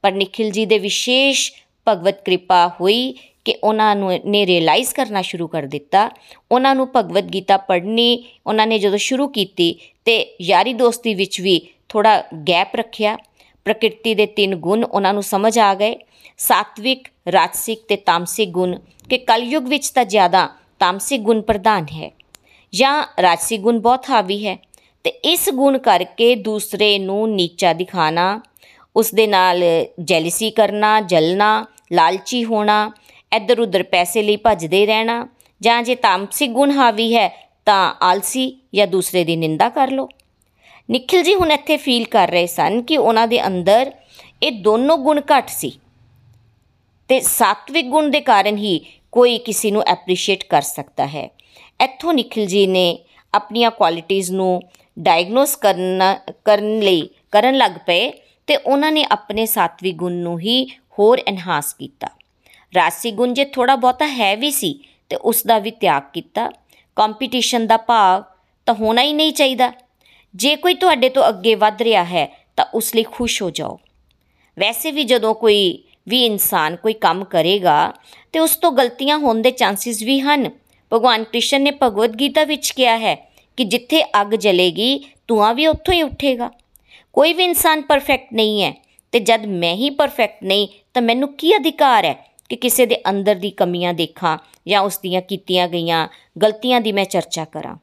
ਪਰ 0.01 0.11
ਨikhil 0.11 0.49
ji 0.49 0.65
ਦੇ 0.65 0.79
ਵਿਸ਼ੇਸ਼ 0.79 1.51
ਭਗਵਤ 1.87 2.23
ਕਿਰਪਾ 2.23 2.71
ਹੋਈ 2.81 3.15
ਕਿ 3.45 3.55
ਉਹਨਾਂ 3.63 3.95
ਨੂੰ 3.95 4.19
ਨੇ 4.25 4.45
ਰਿਅਲਾਈਜ਼ 4.45 4.93
ਕਰਨਾ 4.93 5.21
ਸ਼ੁਰੂ 5.21 5.47
ਕਰ 5.47 5.63
ਦਿੱਤਾ। 5.63 6.11
ਉਹਨਾਂ 6.51 6.75
ਨੂੰ 6.75 6.87
ਭਗਵਤ 6.95 7.23
ਗੀਤਾ 7.23 7.57
ਪੜ੍ਹਨੀ, 7.57 8.23
ਉਹਨਾਂ 8.47 8.67
ਨੇ 8.67 8.79
ਜਦੋਂ 8.79 8.97
ਸ਼ੁਰੂ 8.97 9.27
ਕੀਤੀ 9.27 9.79
ਤੇ 10.05 10.37
ਯਾਰੀ 10.41 10.73
ਦੋਸਤੀ 10.73 11.13
ਵਿੱਚ 11.13 11.41
ਵੀ 11.41 11.67
ਥੋੜਾ 11.89 12.23
ਗੈਪ 12.49 12.75
ਰੱਖਿਆ। 12.75 13.17
ਪ੍ਰਕਿਰਤੀ 13.65 14.15
ਦੇ 14.15 14.25
ਤਿੰਨ 14.25 14.55
ਗੁਣ 14.55 14.83
ਉਹਨਾਂ 14.83 15.13
ਨੂੰ 15.13 15.23
ਸਮਝ 15.23 15.59
ਆ 15.59 15.73
ਗਏ। 15.73 15.95
ਸਾਤਵਿਕ, 16.37 17.07
ਰਾਜਸਿਕ 17.31 17.79
ਤੇ 17.87 17.95
ਤਾਮਸਿਕ 17.95 18.49
ਗੁਣ 18.49 18.79
ਕਿ 19.09 19.17
ਕਲਯੁਗ 19.17 19.63
ਵਿੱਚ 19.63 19.89
ਤਾਂ 19.89 20.05
ਜ਼ਿਆਦਾ 20.05 20.49
ਤਾਮਸਿਕ 20.79 21.21
ਗੁਣ 21.21 21.41
ਪ੍ਰਧਾਨ 21.41 21.83
ਹੈ 21.83 22.11
ਜਾਂ 22.73 23.03
ਰਾਜਸਿਕ 23.21 23.61
ਗੁਣ 23.61 23.79
ਬਹੁਤ 23.79 24.09
ਹਾਵੀ 24.09 24.47
ਹੈ। 24.47 24.57
ਤੇ 25.03 25.09
ਇਸ 25.09 25.49
ਗੁਣ 25.49 25.77
ਕਰਕੇ 25.77 26.35
ਦੂਸਰੇ 26.35 26.99
ਨੂੰ 26.99 27.35
ਨੀਚਾ 27.35 27.73
ਦਿਖਾਣਾ 27.73 28.41
ਉਸ 28.95 29.13
ਦੇ 29.13 29.27
ਨਾਲ 29.27 29.63
ਜੈਲਸੀ 29.99 30.51
ਕਰਨਾ, 30.51 31.01
ਜਲਣਾ, 31.01 31.65
ਲਾਲਚੀ 31.93 32.43
ਹੋਣਾ, 32.43 32.91
ਇੱਧਰ 33.35 33.59
ਉੱਧਰ 33.59 33.83
ਪੈਸੇ 33.83 34.21
ਲਈ 34.21 34.35
ਭੱਜਦੇ 34.35 34.85
ਰਹਿਣਾ, 34.85 35.27
ਜਾਂ 35.61 35.83
ਜੇ 35.83 35.95
ਤਾਮਸਿਕ 35.95 36.51
ਗੁਣ 36.51 36.71
ਹਾਵੀ 36.71 37.15
ਹੈ 37.15 37.49
ਤਾਂ 37.65 37.93
ਆਲਸੀ 38.01 38.57
ਜਾਂ 38.75 38.87
ਦੂਸਰੇ 38.87 39.23
ਦੀ 39.23 39.35
ਨਿੰਦਾ 39.35 39.69
ਕਰ 39.69 39.91
ਲੋ 39.91 40.09
ਨikhil 40.91 41.25
ji 41.25 41.39
ਹੁਣ 41.39 41.51
ਇੱਥੇ 41.51 41.77
ਫੀਲ 41.77 42.05
ਕਰ 42.05 42.27
ਰਹੇ 42.27 42.47
ਸਨ 42.47 42.81
ਕਿ 42.81 42.97
ਉਹਨਾਂ 42.97 43.27
ਦੇ 43.27 43.47
ਅੰਦਰ 43.47 43.91
ਇਹ 44.43 44.51
ਦੋਨੋਂ 44.51 44.97
ਗੁਣ 44.97 45.21
ਘੱਟ 45.21 45.49
ਸੀ 45.49 45.79
ਤੇ 47.07 47.19
ਸਾਤਵਿਕ 47.19 47.85
ਗੁਣ 47.85 48.09
ਦੇ 48.09 48.21
ਕਾਰਨ 48.21 48.57
ਹੀ 48.57 48.79
ਕੋਈ 49.11 49.37
ਕਿਸੇ 49.37 49.71
ਨੂੰ 49.71 49.83
ਐਪਰੀਸ਼ੀਏਟ 49.87 50.43
ਕਰ 50.43 50.61
ਸਕਦਾ 50.61 51.07
ਹੈ। 51.07 51.29
ਇੱਥੋਂ 51.83 52.13
ਨikhil 52.13 52.45
ji 52.45 52.67
ਨੇ 52.67 52.99
ਆਪਣੀਆਂ 53.33 53.71
ਕੁਆਲਿਟੀਆਂ 53.71 54.33
ਨੂੰ 54.33 54.61
ਡਾਇਗਨੋਸ 54.99 55.55
ਕਰਨ 55.55 56.01
ਕਰਨ 56.45 56.79
ਲਈ, 56.79 57.09
ਕਰਨ 57.31 57.57
ਲੱਗ 57.57 57.71
ਪਏ 57.85 58.11
ਤੇ 58.49 58.55
ਉਹਨਾਂ 58.55 58.91
ਨੇ 58.91 59.05
ਆਪਣੇ 59.11 59.45
ਸਾਤਵੀ 59.45 59.91
ਗੁਣ 59.91 60.11
ਨੂੰ 60.11 60.39
ਹੀ 60.39 60.65
ਹੋਰ 60.65 61.21
ਐਨਹਾਂਸ 61.27 61.73
ਕੀਤਾ। 61.73 62.07
ਰਾਸੀ 62.75 63.11
ਗੁਣ 63.11 63.33
ਜੇ 63.33 63.45
ਥੋੜਾ 63.45 63.75
ਬਹੁਤਾ 63.75 64.07
ਹੈ 64.07 64.35
ਵੀ 64.35 64.51
ਸੀ 64.51 64.79
ਤੇ 65.09 65.15
ਉਸ 65.15 65.43
ਦਾ 65.45 65.59
ਵੀ 65.59 65.71
ਤਿਆਗ 65.71 66.03
ਕੀਤਾ। 66.13 66.49
ਕੰਪੀਟੀਸ਼ਨ 66.95 67.67
ਦਾ 67.67 67.77
ਭਾਵ 67.77 68.23
ਤਾਂ 68.65 68.73
ਹੋਣਾ 68.73 69.01
ਹੀ 69.01 69.13
ਨਹੀਂ 69.13 69.33
ਚਾਹੀਦਾ। 69.33 69.71
ਜੇ 70.35 70.55
ਕੋਈ 70.55 70.73
ਤੁਹਾਡੇ 70.73 71.09
ਤੋਂ 71.09 71.29
ਅੱਗੇ 71.29 71.55
ਵੱਧ 71.55 71.81
ਰਿਹਾ 71.81 72.03
ਹੈ 72.03 72.45
ਤਾਂ 72.55 72.65
ਉਸ 72.73 72.95
ਲਈ 72.95 73.03
ਖੁਸ਼ 73.03 73.41
ਹੋ 73.41 73.49
ਜਾਓ। 73.49 73.79
ਵੈਸੇ 74.59 74.91
ਵੀ 74.91 75.03
ਜਦੋਂ 75.03 75.35
ਕੋਈ 75.35 75.83
ਵੀ 76.07 76.25
ਇਨਸਾਨ 76.25 76.75
ਕੋਈ 76.75 76.93
ਕੰਮ 76.93 77.23
ਕਰੇਗਾ 77.23 77.93
ਤੇ 78.33 78.39
ਉਸ 78.39 78.55
ਤੋਂ 78.55 78.71
ਗਲਤੀਆਂ 78.71 79.17
ਹੋਣ 79.17 79.41
ਦੇ 79.41 79.51
ਚਾਂਸਸ 79.51 80.01
ਵੀ 80.03 80.19
ਹਨ। 80.19 80.51
ਭਗਵਾਨ 80.93 81.23
ਕ੍ਰਿਸ਼ਨ 81.23 81.61
ਨੇ 81.61 81.71
ਭਗਵਦ 81.83 82.19
ਗੀਤਾ 82.19 82.43
ਵਿੱਚ 82.43 82.71
ਕਿਹਾ 82.71 82.97
ਹੈ 82.97 83.15
ਕਿ 83.57 83.63
ਜਿੱਥੇ 83.63 84.03
ਅੱਗ 84.21 84.27
ਜਲੇਗੀ, 84.27 85.05
ਧੂਆਂ 85.27 85.53
ਵੀ 85.53 85.67
ਉੱਥੋਂ 85.67 85.93
ਹੀ 85.93 86.01
ਉੱਠੇਗਾ। 86.01 86.51
ਕੋਈ 87.19 87.33
ਵੀ 87.33 87.43
ਇਨਸਾਨ 87.43 87.81
ਪਰਫੈਕਟ 87.81 88.33
ਨਹੀਂ 88.33 88.63
ਹੈ 88.63 88.73
ਤੇ 89.11 89.19
ਜਦ 89.19 89.45
ਮੈਂ 89.45 89.75
ਹੀ 89.75 89.89
ਪਰਫੈਕਟ 89.89 90.43
ਨਹੀਂ, 90.43 90.67
ਤਾਂ 90.93 91.01
ਮੈਨੂੰ 91.01 91.33
ਕੀ 91.33 91.55
ਅਧਿਕਾਰ 91.55 92.05
ਹੈ 92.05 92.33
ਕਿ 92.49 92.55
ਕਿਸੇ 92.55 92.85
ਦੇ 92.85 93.01
ਅੰਦਰ 93.09 93.35
ਦੀ 93.35 93.49
ਕਮੀਆਂ 93.49 93.93
ਦੇਖਾਂ 93.93 94.37
ਜਾਂ 94.67 94.81
ਉਸ 94.81 94.99
ਦੀਆਂ 94.99 95.21
ਕੀਤੀਆਂ 95.21 95.67
ਗਈਆਂ 95.67 96.07
ਗਲਤੀਆਂ 96.43 96.81
ਦੀ 96.81 96.91
ਮੈਂ 96.91 97.05
ਚਰਚਾ 97.05 97.45
ਕਰਾਂ? 97.45 97.77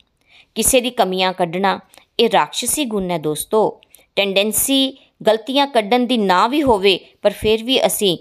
ਕਿਸੇ 0.55 0.81
ਦੀ 0.81 0.91
ਕਮੀਆਂ 0.91 1.33
ਕੱਢਣਾ 1.33 1.81
ਇਹ 2.21 2.31
ਰਾਖਸ਼ੀ 2.31 2.85
ਗੁਣ 2.85 3.11
ਹੈ 3.11 3.19
ਦੋਸਤੋ। 3.19 3.81
ਟੈਂਡੈਂਸੀ 4.17 4.97
ਗਲਤੀਆਂ 5.27 5.67
ਕੱਢਣ 5.67 6.07
ਦੀ 6.07 6.17
ਨਾ 6.17 6.47
ਵੀ 6.47 6.63
ਹੋਵੇ, 6.63 7.01
ਪਰ 7.23 7.31
ਫਿਰ 7.31 7.65
ਵੀ 7.65 7.87
ਅਸੀਂ 7.87 8.19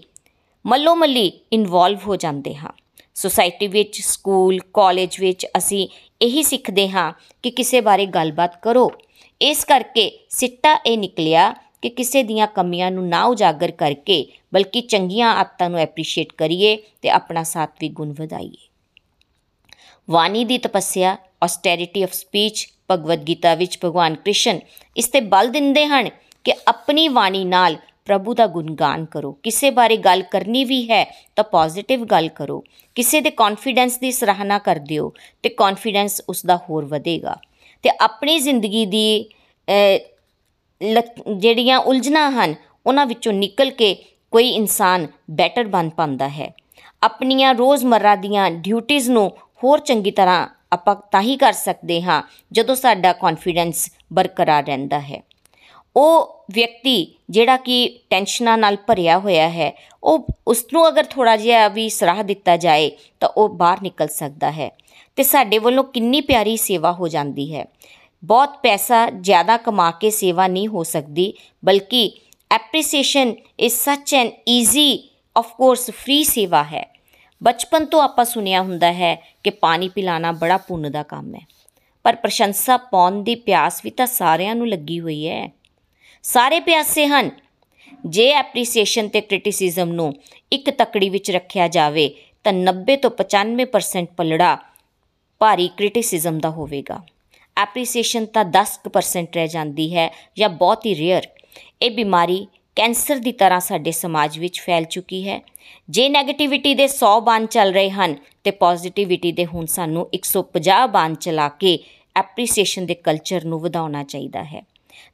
ਮੱਲੋ 0.65 0.95
ਮੱਲੀ 0.95 1.31
ਇਨਵੋਲਵ 1.53 2.00
ਹੋ 2.07 2.15
ਜਾਂਦੇ 2.15 2.55
ਹਾਂ। 2.55 2.72
ਸੋਸਾਇਟੀ 3.15 3.67
ਵਿੱਚ 3.67 4.01
ਸਕੂਲ 4.01 4.60
ਕਾਲਜ 4.74 5.19
ਵਿੱਚ 5.19 5.48
ਅਸੀਂ 5.57 5.88
ਇਹੀ 6.22 6.43
ਸਿੱਖਦੇ 6.43 6.89
ਹਾਂ 6.89 7.13
ਕਿ 7.43 7.51
ਕਿਸੇ 7.51 7.81
ਬਾਰੇ 7.81 8.05
ਗੱਲਬਾਤ 8.05 8.62
ਕਰੋ। 8.62 8.91
ਇਸ 9.42 9.65
ਕਰਕੇ 9.65 10.20
ਸਿੱਟਾ 10.30 10.80
ਇਹ 10.86 10.98
ਨਿਕਲਿਆ 10.98 11.54
ਕਿ 11.82 11.89
ਕਿਸੇ 11.89 12.24
ਦੀਆਂ 12.24 12.48
ਕਮੀਆਂ 12.48 12.92
ਨੂੰ 12.92 13.08
ਨਾ 13.08 13.24
ਉਜਾਗਰ 13.24 13.72
ਕਰਕੇ, 13.72 14.25
ਬਲਕਿ 14.54 14.82
ਚੰਗੀਆਂ 14.82 15.34
ਆਦਤਾਂ 15.36 15.70
ਨੂੰ 15.70 15.80
ਐਪਰੀਸ਼ੀਏਟ 15.80 16.32
ਕਰੀਏ 16.34 16.77
ਤੇ 17.01 17.10
ਆਪਣਾ 17.10 17.44
ਸਾਤਵਿਕ 17.44 17.92
ਗੁਣ 17.92 18.13
ਵਧਾਈਏ। 18.20 18.68
ਵਾਣੀ 20.10 20.44
ਦੀ 20.46 20.58
ਤਪੱਸਿਆ 20.58 21.18
austerity 21.44 22.04
of 22.04 22.13
speech 22.13 22.68
Bhagavad 22.92 23.27
Gita 23.27 23.56
ਵਿੱਚ 23.56 23.77
ਭਗਵਾਨ 23.86 24.15
ਕ੍ਰਿਸ਼ਨ 24.15 24.60
ਇਸ 24.98 25.08
ਤੇ 25.08 25.22
ਬਲ 25.22 25.48
ਦਿੰਦੇ 25.48 25.86
ਹਨ 25.86 26.10
ਕਿ 26.44 26.54
ਆਪਣੀ 26.68 27.08
ਬਾਣੀ 27.08 27.46
ਨਾਲ 27.46 27.75
ਪ੍ਰਭੂ 28.06 28.34
ਦਾ 28.34 28.48
ਗੁਣਗਾਨ 28.48 29.06
ਕਰੋ। 29.06 29.32
ਕਿਸੇ 29.32 29.70
ਬਾਰੇ 29.70 29.98
ਗੱਲ 29.98 30.22
ਕਰਨੀ 30.22 30.63
ਵੀ 30.63 30.89
ਹੈ 30.89 31.04
ਤਾਂ 31.36 31.44
ਪੋਜ਼ਿਟਿਵ 31.44 32.06
ਗੱਲ 32.06 32.27
ਕਰੋ। 32.27 32.63
ਕਿਸੇ 32.96 33.22
ਦੇ 33.22 33.32
ਕੌਨਫੀਡੈਂਸ 33.32 33.98
ਦੀ 33.98 34.12
ਸਰਾਹਨਾ 34.12 34.58
ਕਰ 34.58 34.75
ਦਿਓ 34.75 35.13
ਤੇ 35.44 35.50
ਕੌਨਫੀਡੈਂਸ 35.50 36.22
ਉਸ 36.30 36.46
ਦਾ 36.46 36.58
ਹੋਰ 36.58 36.86
ਵਧੇਗਾ। 36.86 37.36
ਤੇ 37.86 37.92
ਆਪਣੀ 38.01 38.38
ਜ਼ਿੰਦਗੀ 38.39 38.86
ਦੀ 38.86 39.30
ਜਿਹੜੀਆਂ 41.32 41.77
ਉਲਝਣਾਂ 41.80 42.30
ਹਨ, 42.32 42.56
ਉਹਨਾਂ 42.86 43.06
ਵਿੱਚੋਂ 43.06 43.34
ਨਿਕਲ 43.34 43.70
ਕੇ 43.72 43.94
ਕੋਈ 44.34 44.50
ਇਨਸਾਨ 44.50 45.08
ਬੈਟਰ 45.32 45.63
ਬਣ 45.65 45.89
ਪਾਉਂਦਾ 45.89 46.30
ਹੈ। 46.30 46.51
ਆਪਣੀਆਂ 47.04 47.54
ਰੋਜ਼ਮਰਰਾ 47.56 48.15
ਦੀਆਂ 48.15 48.50
ਡਿਊਟੀਆਂ 48.51 49.10
ਨੂੰ 49.10 49.30
ਹੋਰ 49.63 49.80
ਚੰਗੀ 49.80 50.12
ਤਰ੍ਹਾਂ 50.12 50.48
ਆਪਾਂ 50.74 50.96
ਤਾਂ 51.12 51.22
ਹੀ 51.22 51.36
ਕਰ 51.38 51.54
ਸਕਦੇ 51.54 52.01
ਹਾਂ, 52.01 52.22
ਜਦੋਂ 52.51 52.75
ਸਾਡਾ 52.75 53.13
ਕੌਨਫੀਡੈਂਸ 53.13 53.89
ਬਰਕਰਾਰ 54.13 54.65
ਰਹਿੰਦਾ 54.65 55.00
ਹੈ। 55.00 55.22
ਉਹ 55.96 56.46
ਵਿਅਕਤੀ 56.51 57.15
ਜਿਹੜਾ 57.30 57.58
ਕਿ 57.58 58.00
ਟੈਨਸ਼ਨਾਂ 58.10 58.58
ਨਾਲ 58.58 58.77
ਭਰਿਆ 58.88 59.18
ਹੋਇਆ 59.20 59.50
ਹੈ, 59.50 59.72
ਉਹ 60.04 60.25
ਉਸ 60.48 60.65
ਨੂੰ 60.74 60.88
ਅਗਰ 60.88 61.04
ਥੋੜਾ 61.04 61.36
ਜਿਹਾ 61.38 61.68
ਵੀ 61.68 61.88
ਸਰਾਹ 61.89 62.24
ਦਿੱਤਾ 62.24 62.58
ਜਾਏ, 62.58 62.92
ਤਾਂ 63.20 63.30
ਉਹ 63.30 63.50
ਬਾਹਰ 63.51 63.82
ਨਿਕਲ 63.82 64.08
ਸਕਦਾ 64.08 64.51
ਹੈ। 64.51 64.70
ਤੇ 65.15 65.24
ਸਾਡੇ 65.24 65.57
ਵੱਲੋਂ 65.57 65.84
ਕਿੰਨੀ 65.84 66.22
ਪਿਆਰੀ 66.22 66.57
ਸੇਵਾ 66.57 66.91
ਹੋ 66.91 67.07
ਜਾਂਦੀ 67.07 67.55
ਹੈ। 67.55 67.65
ਬਹੁਤ 68.24 68.50
ਪੈਸਾ 68.63 69.10
ਜ਼ਿਆਦਾ 69.10 69.57
ਕਮਾ 69.57 69.91
ਕੇ 69.91 70.10
ਸੇਵਾ 70.10 70.48
ਨਹੀਂ 70.48 70.67
ਹੋ 70.67 70.84
ਸਕਦੀ, 70.84 71.34
ਬਲਕਿ 71.65 72.12
appreciation 72.51 73.36
is 73.60 73.74
such 73.74 74.15
an 74.15 74.31
easy 74.50 75.10
of 75.38 75.55
course 75.55 75.91
free 75.91 76.24
ਸੇਵਾ 76.24 76.63
ਹੈ। 76.63 77.00
ਬਚਪਨ 77.43 77.86
ਤੋਂ 77.86 78.01
ਆਪਾਂ 78.01 78.25
ਸੁਨਿਆ 78.25 78.62
ਹੁੰਦਾ 78.62 78.93
ਹੈ 78.93 79.36
ਕਿ 79.43 79.50
ਪਾਣੀ 79.50 79.89
ਪਿਲਾਣਾ 79.89 80.31
ਬੜਾ 80.31 80.57
ਪੁੰਨ 80.57 80.91
ਦਾ 80.91 81.03
ਕੰਮ 81.03 81.36
ਹੈ। 81.36 81.48
ਪਰ 82.03 82.15
ਪ੍ਰਸ਼ੰਸਾ 82.15 82.77
ਪਾਉਣ 82.77 83.24
ਦੀ 83.24 83.36
ਪਿਆਸ 83.36 83.81
ਵੀ 83.84 83.89
ਤਾਂ 83.89 84.07
ਸਾਰਿਆਂ 84.07 84.55
ਨੂੰ 84.55 84.67
ਲੱਗੀ 84.67 85.00
ਹੋਈ 85.00 85.27
ਹੈ। 85.27 85.51
ਸਾਰੇ 86.24 86.60
ਪਿਆਸੇ 86.60 87.07
ਹਨ। 87.07 87.31
ਜੇ 88.05 88.31
ਐਪਰੀਸੀਏਸ਼ਨ 88.31 89.07
ਤੇ 89.07 89.22
ਕ੍ਰਿਟਿਸਿਜ਼ਮ 89.22 89.89
ਨੂੰ 89.89 90.13
ਇੱਕ 90.51 90.69
ਤਕੜੀ 90.69 91.10
ਵਿੱਚ 91.10 91.31
ਰੱਖਿਆ 91.31 91.67
ਜਾਵੇ, 91.67 92.15
ਤਾਂ 92.43 92.53
90 92.53 92.95
ਤੋਂ 92.95 93.12
95% 93.12 94.07
ਪਲੜਾ 94.17 94.57
ਭਾਰੀ 95.39 95.68
ਕ੍ਰਿਟਿਸਿਜ਼ਮ 95.68 96.39
ਦਾ 96.39 96.50
ਹੋਵੇਗਾ। 96.50 97.04
ਐਪਰੀਸੀਏਸ਼ਨ 97.58 98.25
ਤਾਂ 98.25 98.46
10% 98.46 99.27
ਰਹਿ 99.36 99.48
ਜਾਂਦੀ 99.48 99.96
ਹੈ 99.96 100.13
ਜਾਂ 100.38 100.50
ਬਹੁਤ 100.50 100.86
ਹੀ 100.86 100.96
ਰੇਅਰ 100.96 101.27
ਇਹ 101.82 101.92
ਬਿਮਾਰੀ 101.92 102.48
ਕੈਂਸਰ 102.75 103.15
ਦੀ 103.15 103.32
ਤਰ੍ਹਾਂ 103.32 103.60
ਸਾਡੇ 103.60 103.92
ਸਮਾਜ 103.92 104.39
ਵਿੱਚ 104.39 104.60
ਫੈਲ 104.60 104.84
ਚੁੱਕੀ 104.84 105.30
ਹੈ। 105.30 105.42
ਜੇ 105.89 106.10
네ਗੇਟਿਵਿਟੀ 106.10 106.75
ਦੇ 106.75 106.88
100 106.88 107.22
ਬਾਣ 107.22 107.46
ਚੱਲ 107.46 107.74
ਰਹੇ 107.74 107.89
ਹਨ 107.89 108.15
ਤੇ 108.44 108.51
ਪੋਜ਼ਿਟਿਵਿਟੀ 108.51 109.32
ਦੇ 109.32 109.46
ਹੁਣ 109.46 109.65
ਸਾਨੂੰ 109.65 110.10
150 110.13 110.88
ਬਾਣ 110.88 111.15
ਚਲਾ 111.15 111.50
ਕੇ 111.50 111.80
ਐਪਰੀਸੀਏਸ਼ਨ 112.15 112.86
ਦੇ 112.86 112.94
ਕਲਚਰ 112.94 113.46
ਨੂੰ 113.46 113.60
ਵਧਾਉਣਾ 113.60 114.04
ਚਾਹੀਦਾ 114.04 114.44
ਹੈ। 114.44 114.65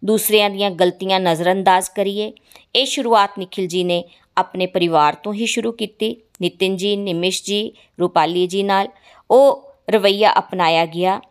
ਦੂਸਰਿਆਂ 0.05 0.49
ਦੀਆਂ 0.49 0.71
ਗਲਤੀਆਂ 0.71 1.19
ਨਜ਼ਰਅੰਦਾਜ਼ 1.19 1.89
ਕਰੀਏ। 1.89 2.33
ਇਹ 2.75 2.85
ਸ਼ੁਰੂਆਤ 2.85 3.29
ਨikhil 3.39 3.65
ji 3.65 3.85
ਨੇ 3.85 4.03
ਆਪਣੇ 4.37 4.65
ਪਰਿਵਾਰ 4.65 5.15
ਤੋਂ 5.15 5.33
ਹੀ 5.33 5.45
ਸ਼ੁਰੂ 5.45 5.71
ਕੀਤੀ। 5.71 6.17
ਨਿਤਿਨ 6.41 6.77
ਜੀ, 6.77 6.95
ਨਿਮਿਸ਼ 6.95 7.43
ਜੀ, 7.43 7.73
ਰੂਪਾਲੀ 7.99 8.47
ਜੀ 8.47 8.63
ਨਾਲ। 8.63 8.87
ਉਹ 9.31 9.70
ਰਵਈਆ 9.91 10.33
ਅਪਣਾਇਆ 10.37 10.85
ਗਿਆ। 10.85 11.21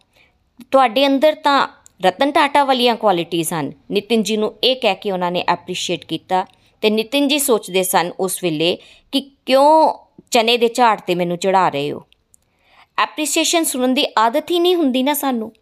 ਤੁਹਾਡੇ 0.71 1.07
ਅੰਦਰ 1.07 1.35
ਤਾਂ 1.35 1.69
ਰਤਨ 2.05 2.31
ਟਾਟਾ 2.31 2.65
ਵਾਲੀਆਂ 2.65 2.97
ਕੁਆਲਿਟੀਆਂ 2.97 3.61
ਹਨ। 3.61 3.73
ਨਿਤਿਨ 3.91 4.23
ਜੀ 4.23 4.37
ਨੂੰ 4.37 4.55
ਇਹ 4.65 4.77
ਕਹਿ 4.77 4.95
ਕੇ 4.95 5.11
ਉਹਨਾਂ 5.11 5.33
ਨੇ 5.33 5.45
ਐਪਰੀਸ਼ੀਏਟ 5.49 6.05
ਕੀਤਾ 6.05 6.47
ਤੇ 6.81 6.91
ਨਿਤਿਨ 6.91 7.29
ਜੀ 7.29 7.39
ਸੋਚਦੇ 7.39 7.83
ਸਨ 7.83 8.13
ਉਸ 8.21 8.43
ਵੇਲੇ 8.43 8.79
ਕਿ 9.13 9.31
ਕਿਉਂ 9.47 9.95
ਚਨੇ 10.31 10.59
ਦੇ 10.59 10.69
ਝਾੜ 10.69 11.01
ਤੇ 11.01 11.15
ਮੈਨੂੰ 11.15 11.37
ਚੜਾ 11.37 11.69
ਰਹੇ 11.69 11.93
ਹੋ। 11.93 12.03
ਐਪਰੀਸ਼ੀਏਸ਼ਨ 12.99 13.65
ਸੁਣਨ 13.65 13.95
ਦੀ 13.95 14.07
ਆਦਤ 14.19 14.51
ਹੀ 14.51 14.61
ਨਹੀਂ 14.61 14.77
ਹੁੰਦੀ 14.77 15.03
ਨਾ 15.03 15.15
ਸਾਨੂੰ। 15.15 15.53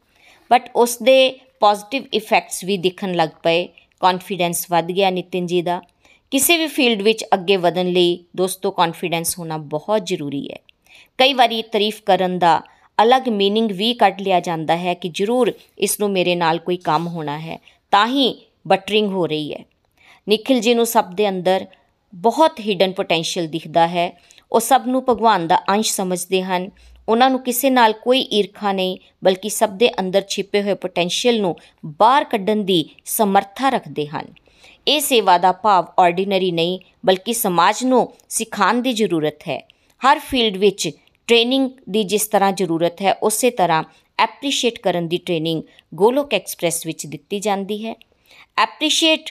ਬਟ 0.50 0.70
ਉਸ 0.76 0.98
ਦੇ 1.02 1.40
ਪੋਜ਼ਿਟਿਵ 1.60 2.04
ਇਫੈਕਟਸ 2.14 2.64
ਵੀ 2.64 2.76
ਦਿਖਣ 2.76 3.14
ਲੱਗ 3.14 3.28
ਪਏ। 3.42 3.68
ਕੌਨਫੀਡੈਂਸ 4.00 4.66
ਵੱਧ 4.70 4.86
ਗਿਆ 4.86 5.10
ਨਿਤਿਨ 5.10 5.46
ਜੀ 5.46 5.62
ਦਾ। 5.62 5.82
ਕਿਸੇ 6.30 6.56
ਵੀ 6.56 6.66
ਫੀਲਡ 6.66 7.02
ਵਿੱਚ 7.02 7.24
ਅੱਗੇ 7.34 7.56
ਵਧਣ 7.56 7.86
ਲਈ 7.86 8.24
ਦੋਸਤੋ 8.36 8.70
ਕੌਨਫੀਡੈਂਸ 8.70 9.38
ਹੋਣਾ 9.38 9.56
ਬਹੁਤ 9.56 10.06
ਜ਼ਰੂਰੀ 10.06 10.48
ਹੈ। 10.48 10.58
ਕਈ 11.18 11.32
ਵਾਰੀ 11.32 11.62
ਤਾਰੀਫ 11.62 12.02
ਕਰਨ 12.02 12.38
ਦਾ 12.38 12.62
ਅਲੱਗ 13.02 13.28
ਮੀਨਿੰਗ 13.28 13.70
ਵੀ 13.70 13.94
ਕੱਢ 13.94 14.20
ਲਿਆ 14.20 14.40
ਜਾਂਦਾ 14.40 14.76
ਹੈ 14.76 14.94
ਕਿ 14.94 15.08
ਜ਼ਰੂਰ 15.08 15.52
ਇਸ 15.78 16.00
ਨੂੰ 16.00 16.10
ਮੇਰੇ 16.10 16.34
ਨਾਲ 16.34 16.58
ਕੋਈ 16.58 16.76
ਕੰਮ 16.76 17.06
ਹੋਣਾ 17.06 17.38
ਹੈ, 17.38 17.58
ਤਾਂ 17.90 18.06
ਹੀ 18.06 18.46
ਬਟਰਿੰਗ 18.68 19.12
ਹੋ 19.12 19.26
ਰਹੀ 19.26 19.54
ਹੈ। 19.54 19.64
ਨikhil 20.28 20.68
ji 20.68 20.74
ਨੂੰ 20.74 20.86
ਸਭ 20.86 21.04
ਦੇ 21.04 21.28
ਅੰਦਰ 21.28 21.66
ਬਹੁਤ 22.14 22.60
ਹਿਡਨ 22.60 22.92
ਪੋਟੈਂਸ਼ੀਅਲ 22.92 23.46
ਦਿਖਦਾ 23.46 23.86
ਹੈ। 23.86 24.20
ਉਹ 24.52 24.60
ਸਭ 24.60 24.82
ਨੂੰ 24.86 25.04
ਭਗਵਾਨ 25.08 25.48
ਦਾ 25.48 25.56
ਅੰਸ਼ 25.68 25.92
ਸਮਝਦੇ 25.92 26.42
ਹਨ। 26.42 26.70
ਉਹਨਾਂ 27.08 27.30
ਨੂੰ 27.30 27.40
ਕਿਸੇ 27.40 27.70
ਨਾਲ 27.70 27.92
ਕੋਈ 27.92 28.20
ਈਰਖਾ 28.20 28.72
ਨਹੀਂ, 28.72 28.98
ਬਲਕਿ 29.24 29.48
ਸਭ 29.48 29.70
ਦੇ 29.70 29.90
ਅੰਦਰ 30.00 30.22
ਛਿਪੇ 30.28 30.62
ਹੋਏ 30.62 30.74
ਪੋਟੈਂਸ਼ੀਅਲ 30.74 31.40
ਨੂੰ 31.40 31.56
ਬਾਹਰ 31.86 32.24
ਕੱਢਣ 32.24 32.56
ਦੀ 32.56 32.88
ਸਮਰੱਥਾ 33.04 33.68
ਰੱਖਦੇ 33.68 34.06
ਹਨ। 34.06 34.26
ਇਹ 34.88 35.00
ਸੇਵਾ 35.00 35.38
ਦਾ 35.38 35.52
ਭਾਵ 35.52 35.86
ਆਰਡੀਨਰੀ 35.98 36.50
ਨਹੀਂ, 36.50 36.78
ਬਲਕਿ 37.06 37.32
ਸਮਾਜ 37.32 37.84
ਨੂੰ 37.84 38.12
ਸਿਖਾਉਣ 38.28 38.82
ਦੀ 38.82 38.92
ਜ਼ਰੂਰਤ 38.92 39.42
ਹੈ। 39.42 39.66
ਹਰ 40.06 40.18
ਫੀਲਡ 40.18 40.56
ਵਿੱਚ 40.56 40.90
ਟ੍ਰੇਨਿੰਗ 41.28 41.70
ਦੀ 41.88 42.02
ਜਿਸ 42.04 42.26
ਤਰ੍ਹਾਂ 42.26 42.52
ਜ਼ਰੂਰਤ 42.52 43.02
ਹੈ, 43.02 43.12
ਉਸੇ 43.12 43.50
ਤਰ੍ਹਾਂ 43.50 43.82
ਐਪਰੀਸ਼ੀਏਟ 44.18 44.78
ਕਰਨ 44.78 45.08
ਦੀ 45.08 45.16
ਟ੍ਰੇਨਿੰਗ 45.16 45.62
ਗੋਲੋਕ 45.94 46.34
ਐਕਸਪ੍ਰੈਸ 46.34 46.86
ਵਿੱਚ 46.86 47.06
ਦਿੱਤੀ 47.06 47.40
ਜਾਂਦੀ 47.40 47.84
ਹੈ। 47.86 47.94
ਐਪਰੀਸ਼ੀਏਟ 48.58 49.30